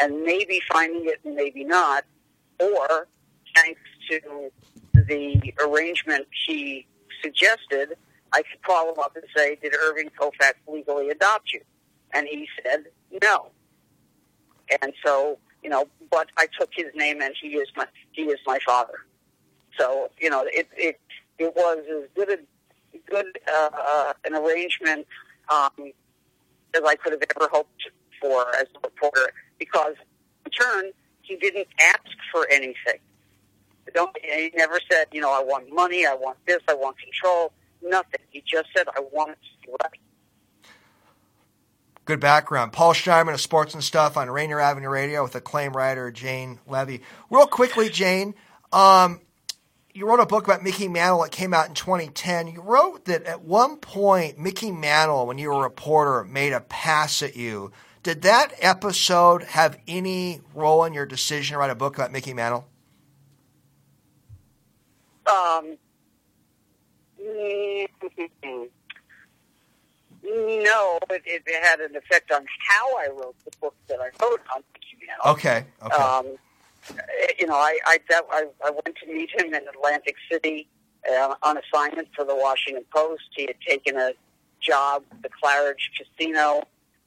and 0.00 0.22
maybe 0.22 0.60
finding 0.70 1.06
it 1.06 1.20
and 1.24 1.34
maybe 1.34 1.64
not, 1.64 2.04
or 2.60 3.08
thanks 3.54 3.80
to 4.10 4.50
the 4.94 5.54
arrangement 5.64 6.26
he 6.46 6.86
suggested, 7.22 7.96
I 8.32 8.42
could 8.42 8.62
call 8.62 8.90
him 8.92 8.98
up 8.98 9.16
and 9.16 9.24
say, 9.36 9.56
did 9.56 9.74
Irving 9.74 10.10
Koufax 10.18 10.54
legally 10.66 11.10
adopt 11.10 11.52
you? 11.52 11.60
And 12.12 12.26
he 12.26 12.48
said, 12.62 12.84
no. 13.22 13.48
And 14.82 14.92
so, 15.04 15.38
you 15.62 15.70
know, 15.70 15.86
but 16.10 16.28
I 16.36 16.46
took 16.58 16.70
his 16.72 16.86
name 16.94 17.20
and 17.20 17.34
he 17.40 17.48
is 17.48 17.68
my 17.76 17.86
he 18.12 18.22
is 18.22 18.38
my 18.46 18.58
father. 18.66 19.00
So 19.78 20.10
you 20.18 20.30
know, 20.30 20.44
it 20.46 20.68
it 20.76 21.00
it 21.38 21.54
was 21.54 21.78
as 21.78 22.08
good 22.14 22.30
a 22.30 22.98
good 23.10 23.38
uh, 23.48 23.70
uh, 23.72 24.12
an 24.24 24.34
arrangement 24.34 25.06
um, 25.48 25.92
as 26.74 26.82
I 26.86 26.96
could 26.96 27.12
have 27.12 27.22
ever 27.36 27.48
hoped 27.52 27.82
for 28.20 28.54
as 28.56 28.66
a 28.76 28.80
reporter 28.82 29.32
because 29.58 29.94
in 30.44 30.50
turn 30.50 30.90
he 31.22 31.36
didn't 31.36 31.68
ask 31.80 32.16
for 32.32 32.48
anything. 32.50 33.00
Don't, 33.96 34.14
he 34.22 34.50
never 34.54 34.78
said, 34.92 35.06
you 35.10 35.22
know, 35.22 35.32
I 35.32 35.42
want 35.42 35.72
money, 35.72 36.04
I 36.04 36.12
want 36.12 36.36
this, 36.46 36.60
I 36.68 36.74
want 36.74 36.98
control. 36.98 37.50
Nothing. 37.82 38.20
He 38.28 38.42
just 38.46 38.68
said, 38.76 38.86
I 38.94 39.00
want 39.10 39.30
it 39.30 39.38
to 39.62 39.66
be 39.66 39.72
right. 39.82 40.70
Good 42.04 42.20
background. 42.20 42.74
Paul 42.74 42.92
Schneiderman 42.92 43.32
of 43.32 43.40
Sports 43.40 43.72
and 43.72 43.82
Stuff 43.82 44.18
on 44.18 44.30
Rainier 44.30 44.60
Avenue 44.60 44.90
Radio 44.90 45.22
with 45.22 45.34
acclaimed 45.34 45.74
writer 45.74 46.10
Jane 46.10 46.60
Leavy. 46.68 47.00
Real 47.30 47.46
quickly, 47.46 47.88
Jane, 47.88 48.34
um, 48.70 49.18
you 49.94 50.06
wrote 50.06 50.20
a 50.20 50.26
book 50.26 50.44
about 50.44 50.62
Mickey 50.62 50.88
Mantle 50.88 51.22
that 51.22 51.32
came 51.32 51.54
out 51.54 51.68
in 51.68 51.74
2010. 51.74 52.48
You 52.48 52.60
wrote 52.60 53.06
that 53.06 53.22
at 53.22 53.44
one 53.44 53.78
point, 53.78 54.38
Mickey 54.38 54.72
Mantle, 54.72 55.26
when 55.26 55.38
you 55.38 55.48
were 55.48 55.60
a 55.60 55.62
reporter, 55.62 56.22
made 56.22 56.52
a 56.52 56.60
pass 56.60 57.22
at 57.22 57.34
you. 57.34 57.72
Did 58.02 58.20
that 58.22 58.52
episode 58.58 59.42
have 59.44 59.78
any 59.88 60.42
role 60.52 60.84
in 60.84 60.92
your 60.92 61.06
decision 61.06 61.54
to 61.54 61.58
write 61.58 61.70
a 61.70 61.74
book 61.74 61.96
about 61.96 62.12
Mickey 62.12 62.34
Mantle? 62.34 62.68
Um, 65.28 65.78
no, 70.22 70.98
but 71.08 71.22
it, 71.24 71.42
it 71.46 71.64
had 71.64 71.80
an 71.80 71.96
effect 71.96 72.30
on 72.30 72.44
how 72.68 72.96
I 72.98 73.08
wrote 73.08 73.36
the 73.44 73.50
book 73.60 73.74
that 73.88 74.00
I 74.00 74.10
wrote 74.22 74.40
on 74.54 74.62
Mickey. 74.72 74.86
Okay. 75.26 75.64
Okay. 75.82 75.94
Um, 75.94 76.26
you 77.38 77.46
know, 77.46 77.54
I 77.54 77.78
I, 77.86 77.98
that, 78.08 78.24
I 78.30 78.46
I 78.64 78.70
went 78.70 78.96
to 79.02 79.06
meet 79.06 79.30
him 79.30 79.54
in 79.54 79.68
Atlantic 79.68 80.16
City 80.30 80.68
uh, 81.10 81.34
on 81.42 81.58
assignment 81.58 82.08
for 82.14 82.24
the 82.24 82.34
Washington 82.34 82.84
Post. 82.94 83.24
He 83.34 83.46
had 83.46 83.60
taken 83.66 83.96
a 83.96 84.12
job 84.60 85.04
at 85.12 85.22
the 85.22 85.28
Claridge 85.28 85.90
Casino 85.96 86.62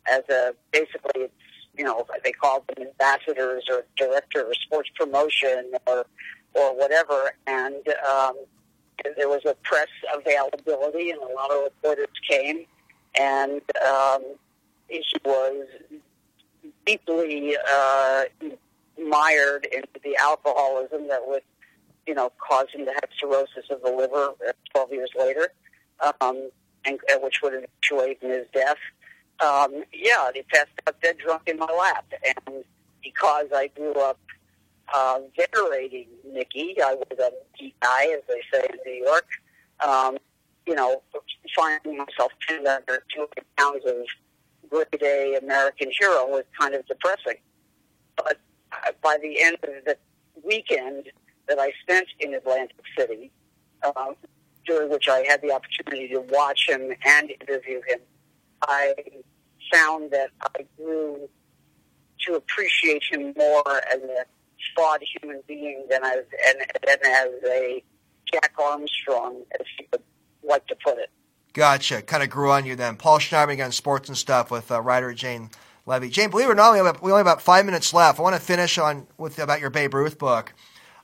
as 0.09 0.23
a 0.29 0.53
basically 0.71 1.23
it's 1.23 1.33
you 1.77 1.83
know 1.83 2.05
they 2.23 2.31
called 2.31 2.63
them 2.67 2.87
ambassadors 2.87 3.65
or 3.69 3.85
director 3.97 4.41
of 4.41 4.55
sports 4.55 4.89
promotion 4.95 5.71
or 5.87 6.05
or 6.53 6.77
whatever, 6.77 7.31
and 7.47 7.87
um, 8.09 8.33
there 9.15 9.29
was 9.29 9.41
a 9.45 9.55
press 9.63 9.87
availability, 10.15 11.11
and 11.11 11.21
a 11.21 11.33
lot 11.33 11.51
of 11.51 11.63
reporters 11.63 12.07
came, 12.29 12.65
and 13.17 13.61
um, 13.87 14.23
he 14.87 15.03
was 15.23 15.67
deeply 16.85 17.55
uh, 17.73 18.23
mired 19.01 19.65
into 19.65 19.99
the 20.03 20.15
alcoholism 20.19 21.07
that 21.07 21.21
was, 21.21 21.41
you 22.07 22.13
know, 22.13 22.31
causing 22.37 22.85
to 22.85 22.91
have 22.91 23.09
cirrhosis 23.19 23.69
of 23.69 23.81
the 23.81 23.91
liver 23.91 24.33
12 24.73 24.91
years 24.91 25.11
later, 25.17 25.49
um, 26.21 26.49
and 26.85 26.99
uh, 27.11 27.17
which 27.21 27.41
would 27.41 27.53
eventuate 27.53 28.19
in 28.21 28.31
his 28.31 28.47
death. 28.53 28.77
Um, 29.39 29.83
yeah, 29.93 30.29
he 30.33 30.41
passed 30.43 30.69
out 30.87 30.99
dead 31.01 31.17
drunk 31.17 31.43
in 31.47 31.57
my 31.57 31.71
lap, 31.77 32.05
and 32.25 32.63
because 33.01 33.47
I 33.53 33.67
grew 33.67 33.93
up 33.93 34.19
uh, 34.95 35.19
venerating 35.35 36.07
Mickey, 36.31 36.75
I 36.83 36.95
was 36.95 37.07
a 37.11 37.31
Mickey 37.51 37.75
guy, 37.81 38.05
as 38.05 38.21
they 38.27 38.41
say 38.51 38.65
in 38.71 38.79
New 38.85 39.05
York. 39.05 39.27
Um, 39.85 40.17
you 40.65 40.75
know, 40.75 41.01
finding 41.55 41.97
myself 41.97 42.31
pinned 42.47 42.67
under 42.67 43.03
200 43.15 43.29
pounds 43.57 43.83
of 43.85 43.95
grade 44.69 45.01
A 45.01 45.39
American 45.41 45.91
hero 45.97 46.27
was 46.27 46.43
kind 46.59 46.75
of 46.75 46.85
depressing. 46.85 47.41
But 48.15 48.37
uh, 48.71 48.91
by 49.01 49.17
the 49.21 49.41
end 49.41 49.57
of 49.63 49.69
the 49.85 49.97
weekend 50.43 51.09
that 51.47 51.59
I 51.59 51.71
spent 51.81 52.07
in 52.19 52.33
Atlantic 52.33 52.77
City, 52.97 53.31
um, 53.83 54.15
during 54.65 54.89
which 54.89 55.07
I 55.07 55.25
had 55.27 55.41
the 55.41 55.51
opportunity 55.51 56.07
to 56.09 56.21
watch 56.29 56.69
him 56.69 56.91
and 57.05 57.31
interview 57.31 57.81
him, 57.87 57.99
I 58.61 58.93
found 59.73 60.11
that 60.11 60.29
I 60.41 60.65
grew 60.77 61.29
to 62.27 62.35
appreciate 62.35 63.03
him 63.09 63.33
more 63.35 63.77
as 63.91 64.01
a 64.01 64.25
flawed 64.75 65.01
human 65.21 65.41
beings 65.47 65.87
than 65.89 66.03
as 66.03 66.23
and, 66.47 66.57
than 66.85 67.11
as 67.11 67.29
a 67.45 67.83
Jack 68.31 68.53
Armstrong, 68.61 69.43
as 69.59 69.65
you 69.79 69.85
would 69.91 70.03
like 70.43 70.65
to 70.67 70.75
put 70.83 70.97
it. 70.97 71.09
Gotcha. 71.53 72.01
Kind 72.01 72.23
of 72.23 72.29
grew 72.29 72.51
on 72.51 72.65
you 72.65 72.75
then. 72.75 72.95
Paul 72.95 73.19
Schneiderman 73.19 73.65
on 73.65 73.71
sports 73.71 74.07
and 74.07 74.17
stuff 74.17 74.51
with 74.51 74.71
uh, 74.71 74.81
writer 74.81 75.13
Jane 75.13 75.49
Leavy. 75.87 76.09
Jane, 76.11 76.29
believe 76.29 76.47
it 76.47 76.51
or 76.51 76.55
not, 76.55 76.73
we, 76.73 76.77
have, 76.77 77.01
we 77.01 77.11
only 77.11 77.19
have 77.19 77.25
about 77.25 77.41
five 77.41 77.65
minutes 77.65 77.93
left. 77.93 78.19
I 78.19 78.21
want 78.21 78.35
to 78.35 78.41
finish 78.41 78.77
on 78.77 79.07
with 79.17 79.39
about 79.39 79.59
your 79.59 79.71
Babe 79.71 79.93
Ruth 79.93 80.19
book. 80.19 80.53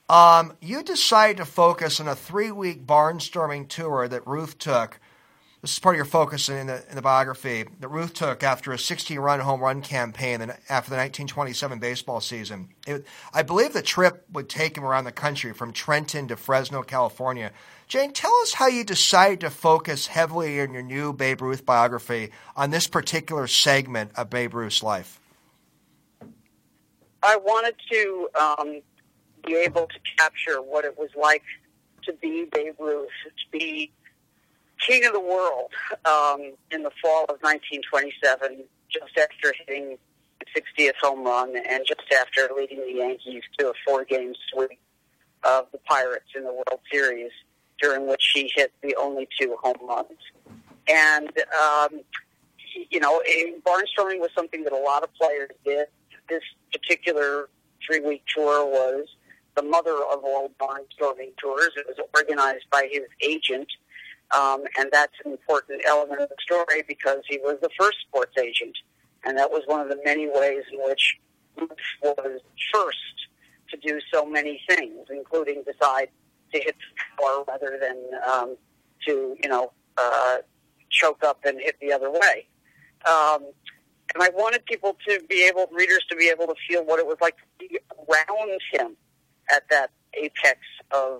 Um, 0.07 0.53
you 0.61 0.83
decided 0.83 1.37
to 1.37 1.45
focus 1.45 1.99
on 1.99 2.07
a 2.07 2.15
three 2.15 2.51
week 2.51 2.85
barnstorming 2.85 3.67
tour 3.67 4.07
that 4.07 4.27
Ruth 4.27 4.59
took. 4.59 4.99
This 5.65 5.73
is 5.73 5.79
part 5.79 5.95
of 5.95 5.97
your 5.97 6.05
focus 6.05 6.47
in 6.47 6.67
the, 6.67 6.83
in 6.91 6.95
the 6.95 7.01
biography 7.01 7.65
that 7.79 7.87
Ruth 7.87 8.13
took 8.13 8.43
after 8.43 8.71
a 8.71 8.77
16 8.77 9.17
run 9.17 9.39
home 9.39 9.61
run 9.61 9.81
campaign 9.81 10.41
and 10.41 10.51
after 10.69 10.91
the 10.91 10.97
1927 10.97 11.79
baseball 11.79 12.21
season. 12.21 12.69
It, 12.85 13.07
I 13.33 13.41
believe 13.41 13.73
the 13.73 13.81
trip 13.81 14.25
would 14.31 14.47
take 14.47 14.77
him 14.77 14.85
around 14.85 15.05
the 15.05 15.11
country 15.11 15.53
from 15.53 15.73
Trenton 15.73 16.27
to 16.27 16.35
Fresno, 16.35 16.83
California. 16.83 17.51
Jane, 17.87 18.13
tell 18.13 18.31
us 18.43 18.53
how 18.53 18.67
you 18.67 18.83
decided 18.83 19.39
to 19.39 19.49
focus 19.49 20.05
heavily 20.05 20.59
in 20.59 20.71
your 20.71 20.83
new 20.83 21.13
Babe 21.13 21.41
Ruth 21.41 21.65
biography 21.65 22.29
on 22.55 22.69
this 22.69 22.85
particular 22.85 23.47
segment 23.47 24.11
of 24.15 24.29
Babe 24.29 24.53
Ruth's 24.53 24.83
life. 24.83 25.19
I 27.23 27.37
wanted 27.37 27.73
to 27.91 28.29
um, 28.39 28.81
be 29.43 29.55
able 29.55 29.87
to 29.87 29.99
capture 30.15 30.61
what 30.61 30.85
it 30.85 30.95
was 30.95 31.09
like 31.19 31.41
to 32.03 32.13
be 32.13 32.45
Babe 32.53 32.75
Ruth, 32.77 33.09
to 33.25 33.51
be 33.51 33.91
king 34.85 35.05
of 35.05 35.13
the 35.13 35.19
world 35.19 35.71
um, 36.05 36.53
in 36.71 36.83
the 36.83 36.91
fall 37.01 37.23
of 37.25 37.37
1927, 37.41 38.63
just 38.89 39.17
after 39.17 39.53
hitting 39.65 39.97
the 40.39 40.61
60th 40.61 40.95
home 41.01 41.23
run 41.23 41.55
and 41.55 41.83
just 41.87 42.03
after 42.19 42.49
leading 42.55 42.79
the 42.79 42.93
Yankees 42.93 43.43
to 43.57 43.69
a 43.69 43.73
four-game 43.85 44.33
sweep 44.51 44.79
of 45.43 45.67
the 45.71 45.77
Pirates 45.79 46.29
in 46.35 46.43
the 46.43 46.51
World 46.51 46.79
Series 46.91 47.31
during 47.81 48.07
which 48.07 48.31
he 48.33 48.51
hit 48.55 48.73
the 48.81 48.95
only 48.95 49.27
two 49.39 49.55
home 49.61 49.75
runs. 49.87 50.19
And, 50.87 51.31
um, 51.61 52.01
you 52.89 52.99
know, 52.99 53.21
barnstorming 53.65 54.19
was 54.19 54.29
something 54.35 54.63
that 54.63 54.73
a 54.73 54.77
lot 54.77 55.03
of 55.03 55.13
players 55.13 55.49
did. 55.63 55.87
This 56.29 56.43
particular 56.71 57.49
three 57.85 57.99
week 57.99 58.23
tour 58.33 58.65
was 58.65 59.07
the 59.55 59.63
mother 59.63 59.93
of 59.93 60.23
all 60.23 60.51
barnstorming 60.59 61.35
tours. 61.37 61.71
It 61.75 61.85
was 61.87 61.97
organized 62.15 62.65
by 62.71 62.89
his 62.91 63.03
agent. 63.21 63.67
Um, 64.33 64.63
and 64.77 64.89
that's 64.91 65.13
an 65.23 65.31
important 65.31 65.81
element 65.87 66.21
of 66.21 66.29
the 66.29 66.35
story 66.39 66.83
because 66.87 67.19
he 67.27 67.37
was 67.37 67.57
the 67.61 67.69
first 67.79 67.97
sports 68.07 68.35
agent. 68.37 68.75
And 69.23 69.37
that 69.37 69.51
was 69.51 69.63
one 69.65 69.81
of 69.81 69.89
the 69.89 69.99
many 70.03 70.27
ways 70.27 70.63
in 70.71 70.79
which 70.83 71.17
Ruth 71.57 71.69
was 72.01 72.41
first 72.73 72.97
to 73.69 73.77
do 73.77 73.99
so 74.13 74.25
many 74.25 74.61
things, 74.69 75.07
including 75.09 75.63
decide 75.63 76.09
to 76.53 76.59
hit 76.59 76.75
the 76.75 77.17
floor 77.17 77.43
rather 77.47 77.77
than 77.79 77.97
um, 78.27 78.57
to 79.07 79.35
you 79.41 79.49
know 79.49 79.71
uh, 79.97 80.37
choke 80.89 81.23
up 81.23 81.39
and 81.45 81.59
hit 81.59 81.75
the 81.81 81.91
other 81.91 82.11
way. 82.11 82.47
Um, 83.05 83.45
and 84.13 84.23
I 84.23 84.29
wanted 84.29 84.65
people 84.65 84.95
to 85.07 85.21
be 85.27 85.45
able, 85.47 85.67
readers 85.71 86.05
to 86.09 86.15
be 86.15 86.29
able 86.29 86.47
to 86.47 86.55
feel 86.67 86.85
what 86.85 86.99
it 86.99 87.05
was 87.05 87.17
like 87.21 87.35
to 87.37 87.43
be 87.59 87.79
around 88.09 88.59
him 88.71 88.95
at 89.53 89.63
that 89.69 89.91
apex 90.13 90.59
of 90.91 91.19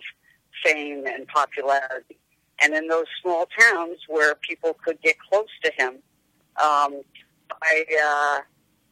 fame 0.63 1.05
and 1.05 1.27
popularity. 1.27 2.17
And 2.63 2.73
in 2.73 2.87
those 2.87 3.05
small 3.21 3.47
towns 3.59 3.97
where 4.07 4.35
people 4.35 4.75
could 4.83 5.01
get 5.01 5.17
close 5.29 5.49
to 5.63 5.71
him, 5.77 5.95
um, 6.61 7.01
I, 7.61 7.85
uh, 8.03 8.41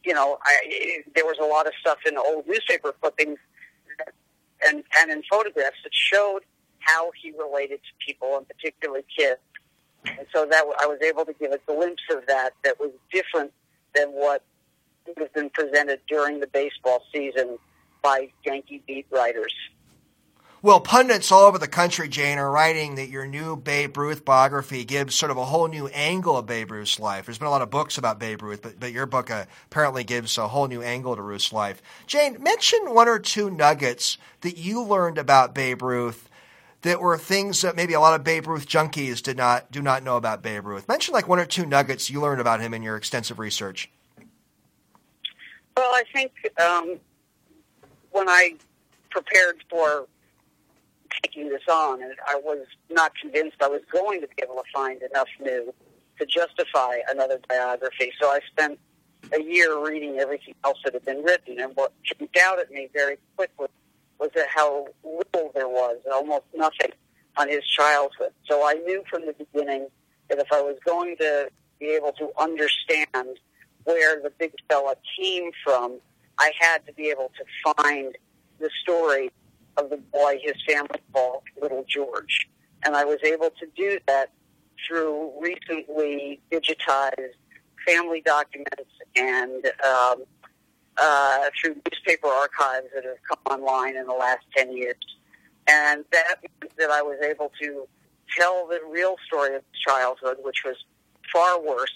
you 0.04 0.12
know, 0.12 0.38
I, 0.42 1.02
there 1.14 1.24
was 1.24 1.38
a 1.40 1.46
lot 1.46 1.66
of 1.66 1.72
stuff 1.80 1.98
in 2.06 2.16
old 2.16 2.46
newspaper 2.46 2.94
clippings 3.00 3.38
and, 4.66 4.84
and 4.98 5.10
in 5.10 5.22
photographs 5.30 5.76
that 5.82 5.92
showed 5.92 6.40
how 6.80 7.10
he 7.20 7.32
related 7.32 7.80
to 7.82 8.06
people, 8.06 8.36
and 8.36 8.46
particularly 8.46 9.04
kids. 9.16 9.40
And 10.06 10.26
so 10.34 10.46
that 10.46 10.64
I 10.80 10.86
was 10.86 10.98
able 11.02 11.24
to 11.24 11.32
give 11.32 11.52
a 11.52 11.58
glimpse 11.66 12.02
of 12.10 12.26
that 12.26 12.52
that 12.62 12.78
was 12.78 12.90
different 13.10 13.52
than 13.94 14.08
what 14.08 14.42
has 15.16 15.28
been 15.34 15.50
presented 15.50 16.00
during 16.08 16.40
the 16.40 16.46
baseball 16.46 17.02
season 17.12 17.58
by 18.02 18.28
Yankee 18.44 18.82
beat 18.86 19.06
writers. 19.10 19.54
Well, 20.64 20.80
pundits 20.80 21.30
all 21.30 21.42
over 21.42 21.58
the 21.58 21.68
country, 21.68 22.08
Jane, 22.08 22.38
are 22.38 22.50
writing 22.50 22.94
that 22.94 23.10
your 23.10 23.26
new 23.26 23.54
Babe 23.54 23.98
Ruth 23.98 24.24
biography 24.24 24.86
gives 24.86 25.14
sort 25.14 25.30
of 25.30 25.36
a 25.36 25.44
whole 25.44 25.68
new 25.68 25.88
angle 25.88 26.38
of 26.38 26.46
Babe 26.46 26.70
Ruth's 26.70 26.98
life. 26.98 27.26
There's 27.26 27.36
been 27.36 27.48
a 27.48 27.50
lot 27.50 27.60
of 27.60 27.68
books 27.68 27.98
about 27.98 28.18
Babe 28.18 28.40
Ruth, 28.40 28.62
but, 28.62 28.80
but 28.80 28.90
your 28.90 29.04
book 29.04 29.30
uh, 29.30 29.44
apparently 29.66 30.04
gives 30.04 30.38
a 30.38 30.48
whole 30.48 30.66
new 30.66 30.80
angle 30.80 31.16
to 31.16 31.20
Ruth's 31.20 31.52
life. 31.52 31.82
Jane, 32.06 32.42
mention 32.42 32.94
one 32.94 33.08
or 33.08 33.18
two 33.18 33.50
nuggets 33.50 34.16
that 34.40 34.56
you 34.56 34.82
learned 34.82 35.18
about 35.18 35.54
Babe 35.54 35.82
Ruth 35.82 36.30
that 36.80 36.98
were 36.98 37.18
things 37.18 37.60
that 37.60 37.76
maybe 37.76 37.92
a 37.92 38.00
lot 38.00 38.18
of 38.18 38.24
Babe 38.24 38.46
Ruth 38.46 38.66
junkies 38.66 39.22
did 39.22 39.36
not 39.36 39.70
do 39.70 39.82
not 39.82 40.02
know 40.02 40.16
about 40.16 40.40
Babe 40.40 40.64
Ruth. 40.64 40.88
Mention 40.88 41.12
like 41.12 41.28
one 41.28 41.40
or 41.40 41.44
two 41.44 41.66
nuggets 41.66 42.08
you 42.08 42.22
learned 42.22 42.40
about 42.40 42.62
him 42.62 42.72
in 42.72 42.82
your 42.82 42.96
extensive 42.96 43.38
research. 43.38 43.90
Well, 45.76 45.90
I 45.92 46.04
think 46.10 46.32
um, 46.58 46.98
when 48.12 48.30
I 48.30 48.54
prepared 49.10 49.56
for 49.68 50.06
taking 51.24 51.48
this 51.48 51.62
on, 51.70 52.02
and 52.02 52.12
I 52.26 52.36
was 52.36 52.66
not 52.90 53.12
convinced 53.16 53.56
I 53.62 53.68
was 53.68 53.82
going 53.90 54.20
to 54.20 54.28
be 54.28 54.42
able 54.42 54.56
to 54.56 54.62
find 54.72 55.00
enough 55.02 55.28
new 55.40 55.72
to 56.18 56.26
justify 56.26 56.96
another 57.08 57.38
biography. 57.48 58.12
So 58.20 58.28
I 58.28 58.40
spent 58.50 58.78
a 59.32 59.42
year 59.42 59.82
reading 59.82 60.18
everything 60.18 60.54
else 60.64 60.78
that 60.84 60.92
had 60.94 61.04
been 61.04 61.22
written, 61.22 61.58
and 61.60 61.72
what 61.74 61.92
jumped 62.02 62.36
out 62.36 62.58
at 62.58 62.70
me 62.70 62.88
very 62.92 63.16
quickly 63.36 63.68
was 64.18 64.30
that 64.34 64.48
how 64.48 64.86
little 65.02 65.50
there 65.54 65.68
was, 65.68 65.98
almost 66.12 66.44
nothing 66.54 66.92
on 67.36 67.48
his 67.48 67.66
childhood. 67.66 68.32
So 68.44 68.64
I 68.64 68.74
knew 68.74 69.02
from 69.10 69.26
the 69.26 69.32
beginning 69.32 69.88
that 70.28 70.38
if 70.38 70.52
I 70.52 70.60
was 70.60 70.76
going 70.84 71.16
to 71.18 71.48
be 71.80 71.86
able 71.86 72.12
to 72.12 72.30
understand 72.38 73.38
where 73.84 74.20
the 74.22 74.30
big 74.38 74.52
fella 74.68 74.94
came 75.18 75.50
from, 75.64 75.98
I 76.38 76.52
had 76.58 76.86
to 76.86 76.92
be 76.92 77.08
able 77.08 77.32
to 77.38 77.74
find 77.74 78.16
the 78.60 78.70
story 78.82 79.30
of 79.76 79.90
the 79.90 79.96
boy 79.96 80.38
his 80.42 80.54
family 80.66 81.00
called 81.12 81.42
Little 81.60 81.84
George. 81.88 82.48
And 82.84 82.96
I 82.96 83.04
was 83.04 83.18
able 83.24 83.50
to 83.50 83.66
do 83.76 83.98
that 84.06 84.30
through 84.86 85.32
recently 85.40 86.40
digitized 86.52 87.34
family 87.86 88.20
documents 88.20 88.90
and 89.16 89.66
um, 89.84 90.24
uh, 90.96 91.38
through 91.60 91.76
newspaper 91.90 92.28
archives 92.28 92.86
that 92.94 93.04
have 93.04 93.16
come 93.28 93.58
online 93.58 93.96
in 93.96 94.06
the 94.06 94.12
last 94.12 94.44
10 94.56 94.76
years. 94.76 94.96
And 95.68 96.04
that 96.12 96.36
means 96.42 96.72
that 96.78 96.90
I 96.90 97.02
was 97.02 97.18
able 97.22 97.50
to 97.60 97.88
tell 98.36 98.66
the 98.66 98.80
real 98.90 99.16
story 99.26 99.56
of 99.56 99.62
childhood, 99.86 100.38
which 100.42 100.62
was 100.64 100.76
far 101.32 101.60
worse 101.60 101.92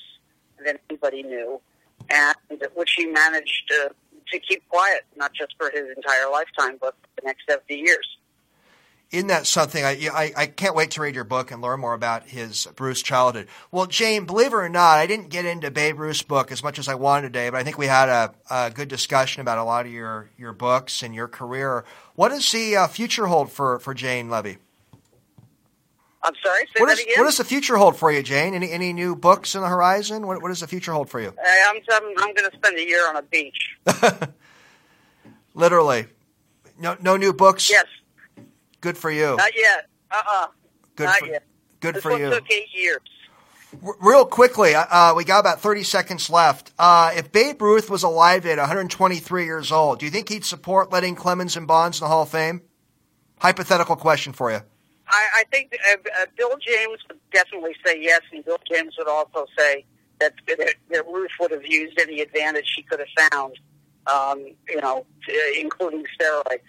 than 0.64 0.79
anybody 0.88 1.23
knew, 1.23 1.61
and 2.11 2.37
which 2.75 2.93
he 2.97 3.07
managed 3.07 3.69
to, 3.69 3.91
to 4.33 4.38
keep 4.38 4.67
quiet, 4.69 5.05
not 5.17 5.33
just 5.33 5.55
for 5.59 5.71
his 5.71 5.87
entire 5.97 6.31
lifetime, 6.31 6.79
but 6.81 6.95
for 7.03 7.21
the 7.21 7.27
next 7.27 7.43
70 7.49 7.75
years. 7.75 8.07
Isn't 9.11 9.29
that 9.29 9.47
something? 9.47 9.83
I, 9.83 10.09
I, 10.12 10.33
I 10.37 10.47
can't 10.47 10.75
wait 10.75 10.91
to 10.93 11.01
read 11.01 11.14
your 11.14 11.25
book 11.25 11.51
and 11.51 11.62
learn 11.62 11.81
more 11.81 11.95
about 11.95 12.29
his 12.29 12.69
Bruce 12.77 13.01
childhood. 13.01 13.49
Well, 13.71 13.87
Jane, 13.87 14.27
believe 14.27 14.53
it 14.53 14.57
or 14.57 14.69
not, 14.69 14.99
I 14.99 15.07
didn't 15.07 15.31
get 15.31 15.47
into 15.47 15.71
Babe 15.71 15.99
Ruth's 15.99 16.23
book 16.23 16.53
as 16.53 16.62
much 16.62 16.79
as 16.79 16.88
I 16.88 16.95
wanted 16.95 17.29
today, 17.29 17.49
but 17.49 17.57
I 17.57 17.64
think 17.64 17.79
we 17.79 17.87
had 17.87 18.11
a, 18.11 18.35
a 18.51 18.71
good 18.71 18.88
discussion 18.88 19.41
about 19.41 19.57
a 19.57 19.64
lot 19.64 19.87
of 19.87 19.93
your, 19.93 20.29
your 20.37 20.53
books 20.53 21.03
and 21.03 21.14
your 21.14 21.27
career. 21.27 21.87
What 22.17 22.29
does 22.29 22.53
the 22.53 22.77
uh, 22.77 22.87
future 22.87 23.29
hold 23.29 23.51
for, 23.51 23.79
for 23.79 23.95
Jane 23.95 24.29
Leavy? 24.29 24.59
I'm 26.29 26.35
sorry. 26.45 26.67
Say 26.67 26.81
what 26.81 26.87
that 26.88 26.99
is, 26.99 27.05
again. 27.05 27.14
What 27.17 27.25
does 27.25 27.38
the 27.38 27.45
future 27.45 27.77
hold 27.79 27.97
for 27.97 28.12
you, 28.12 28.23
Jane? 28.23 28.55
Any 28.55 28.71
any 28.71 28.93
new 28.93 29.17
books 29.17 29.55
in 29.55 29.62
the 29.62 29.69
horizon? 29.69 30.27
What, 30.27 30.43
what 30.43 30.49
does 30.49 30.61
the 30.61 30.67
future 30.67 30.93
hold 30.93 31.09
for 31.09 31.21
you? 31.21 31.29
I'm 31.29 31.77
I'm, 31.91 32.03
I'm 32.19 32.35
going 32.35 32.51
to 32.51 32.57
spend 32.57 32.77
a 32.77 32.87
year 32.87 33.09
on 33.09 33.17
a 33.17 33.23
beach. 33.23 33.77
Literally, 35.55 36.07
no 36.79 36.97
no 37.01 37.17
new 37.17 37.33
books. 37.33 37.71
Yes. 37.71 37.87
Good 38.81 38.99
for 38.99 39.11
you. 39.11 39.37
Not 39.37 39.57
yet. 39.57 39.87
Uh 40.11 40.23
uh 40.29 40.47
Good 40.97 41.05
Not 41.05 41.17
for, 41.19 41.27
yet. 41.27 41.43
Good 41.81 41.95
this 41.95 42.03
for 42.03 42.11
one 42.11 42.21
you. 42.21 42.31
took 42.31 42.51
eight 42.53 42.69
years. 42.75 43.01
Real 44.01 44.25
quickly, 44.25 44.75
uh, 44.75 45.14
we 45.14 45.25
got 45.25 45.41
about 45.41 45.61
30 45.61 45.83
seconds 45.83 46.31
left. 46.31 46.73
Uh, 46.79 47.12
if 47.14 47.31
Babe 47.31 47.61
Ruth 47.61 47.91
was 47.91 48.03
alive 48.03 48.47
at 48.47 48.57
123 48.57 49.45
years 49.45 49.71
old, 49.71 49.99
do 49.99 50.07
you 50.07 50.11
think 50.11 50.31
he'd 50.31 50.45
support 50.45 50.91
letting 50.91 51.14
Clemens 51.14 51.55
and 51.57 51.67
Bonds 51.69 52.01
in 52.01 52.05
the 52.05 52.09
Hall 52.09 52.23
of 52.23 52.31
Fame? 52.31 52.62
Hypothetical 53.41 53.95
question 53.95 54.33
for 54.33 54.51
you. 54.51 54.61
I, 55.09 55.29
I 55.37 55.44
think 55.51 55.73
uh, 55.90 55.97
uh, 56.21 56.27
Bill 56.37 56.57
James 56.61 56.99
would 57.09 57.18
definitely 57.33 57.75
say 57.85 58.01
yes, 58.01 58.21
and 58.33 58.44
Bill 58.44 58.59
James 58.71 58.94
would 58.99 59.09
also 59.09 59.47
say 59.57 59.85
that, 60.21 60.35
that, 60.47 60.75
that 60.90 61.07
Ruth 61.07 61.31
would 61.40 61.51
have 61.51 61.66
used 61.66 61.99
any 62.01 62.21
advantage 62.21 62.66
she 62.66 62.83
could 62.83 63.01
have 63.01 63.31
found, 63.31 63.55
um, 64.07 64.47
you 64.68 64.81
know, 64.81 65.07
to, 65.27 65.61
including 65.61 66.05
steroids. 66.21 66.61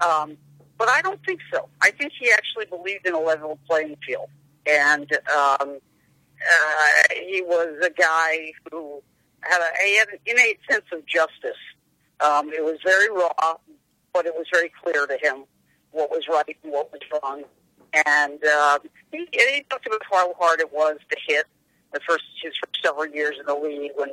Um, 0.00 0.36
but 0.78 0.88
I 0.88 1.02
don't 1.02 1.24
think 1.24 1.40
so. 1.52 1.68
I 1.80 1.90
think 1.90 2.12
he 2.18 2.32
actually 2.32 2.66
believed 2.66 3.06
in 3.06 3.14
a 3.14 3.20
level 3.20 3.58
playing 3.68 3.96
field, 4.06 4.28
and 4.66 5.10
um, 5.12 5.78
uh, 6.42 7.14
he 7.14 7.42
was 7.42 7.76
a 7.84 7.90
guy 7.90 8.52
who 8.70 9.02
had, 9.42 9.60
a, 9.60 9.86
he 9.86 9.98
had 9.98 10.08
an 10.08 10.18
innate 10.26 10.60
sense 10.70 10.84
of 10.92 11.04
justice. 11.06 11.60
Um, 12.20 12.52
it 12.52 12.64
was 12.64 12.78
very 12.84 13.10
raw, 13.10 13.56
but 14.12 14.26
it 14.26 14.34
was 14.34 14.46
very 14.52 14.72
clear 14.82 15.06
to 15.06 15.18
him 15.20 15.44
what 15.90 16.10
was 16.10 16.26
right 16.28 16.56
and 16.62 16.72
what 16.72 16.90
was 16.92 17.00
wrong. 17.12 17.44
And 17.92 18.42
uh, 18.44 18.78
he, 19.10 19.28
he 19.32 19.64
talked 19.68 19.86
about 19.86 20.02
how 20.10 20.32
hard 20.34 20.60
it 20.60 20.72
was 20.72 20.98
to 21.10 21.16
hit 21.26 21.46
the 21.92 22.00
first 22.08 22.24
his 22.42 22.54
first 22.56 22.82
several 22.82 23.06
years 23.06 23.36
in 23.38 23.46
the 23.46 23.54
league 23.54 23.92
when 23.96 24.10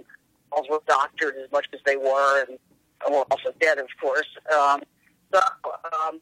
balls 0.51 0.67
were 0.69 0.81
doctored 0.87 1.35
as 1.43 1.51
much 1.51 1.65
as 1.73 1.79
they 1.85 1.95
were, 1.95 2.45
and, 2.45 2.57
were 3.09 3.23
also 3.31 3.53
dead, 3.59 3.77
of 3.77 3.87
course. 4.01 4.27
Um, 4.53 4.81
so 5.33 5.39
um, 5.39 6.19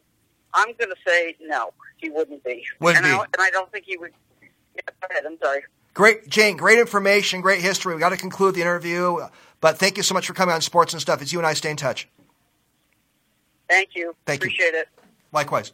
I'm 0.54 0.68
going 0.78 0.90
to 0.90 0.96
say 1.06 1.36
no, 1.42 1.74
he 1.98 2.10
wouldn't 2.10 2.44
be. 2.44 2.64
Wouldn't 2.80 3.04
and, 3.04 3.14
be. 3.14 3.20
I, 3.20 3.24
and 3.24 3.40
I 3.40 3.50
don't 3.50 3.72
think 3.72 3.86
he 3.88 3.98
would. 3.98 4.12
Yeah, 4.42 4.82
go 5.02 5.08
ahead. 5.10 5.26
I'm 5.26 5.38
sorry. 5.40 5.62
Great, 5.94 6.30
Jane, 6.30 6.58
great 6.58 6.78
information, 6.78 7.42
great 7.42 7.62
history. 7.62 7.96
We 7.96 8.00
got 8.00 8.10
to 8.10 8.18
conclude 8.18 8.54
the 8.54 8.62
interview, 8.62 9.18
but 9.62 9.80
thank 9.80 9.98
you 9.98 10.04
so 10.04 10.14
much 10.14 10.28
for 10.28 10.34
coming 10.34 10.54
on 10.54 10.62
Sports 10.62 10.94
and 10.94 11.02
Stuff. 11.02 11.24
It's 11.24 11.34
you 11.34 11.40
and 11.40 11.48
I 11.48 11.54
stay 11.54 11.72
in 11.72 11.78
touch. 11.78 12.08
Thank 13.68 13.96
you. 13.96 14.16
Thank 14.28 14.44
you. 14.44 14.50
Appreciate 14.50 14.76
it. 14.76 14.88
Likewise. 15.32 15.72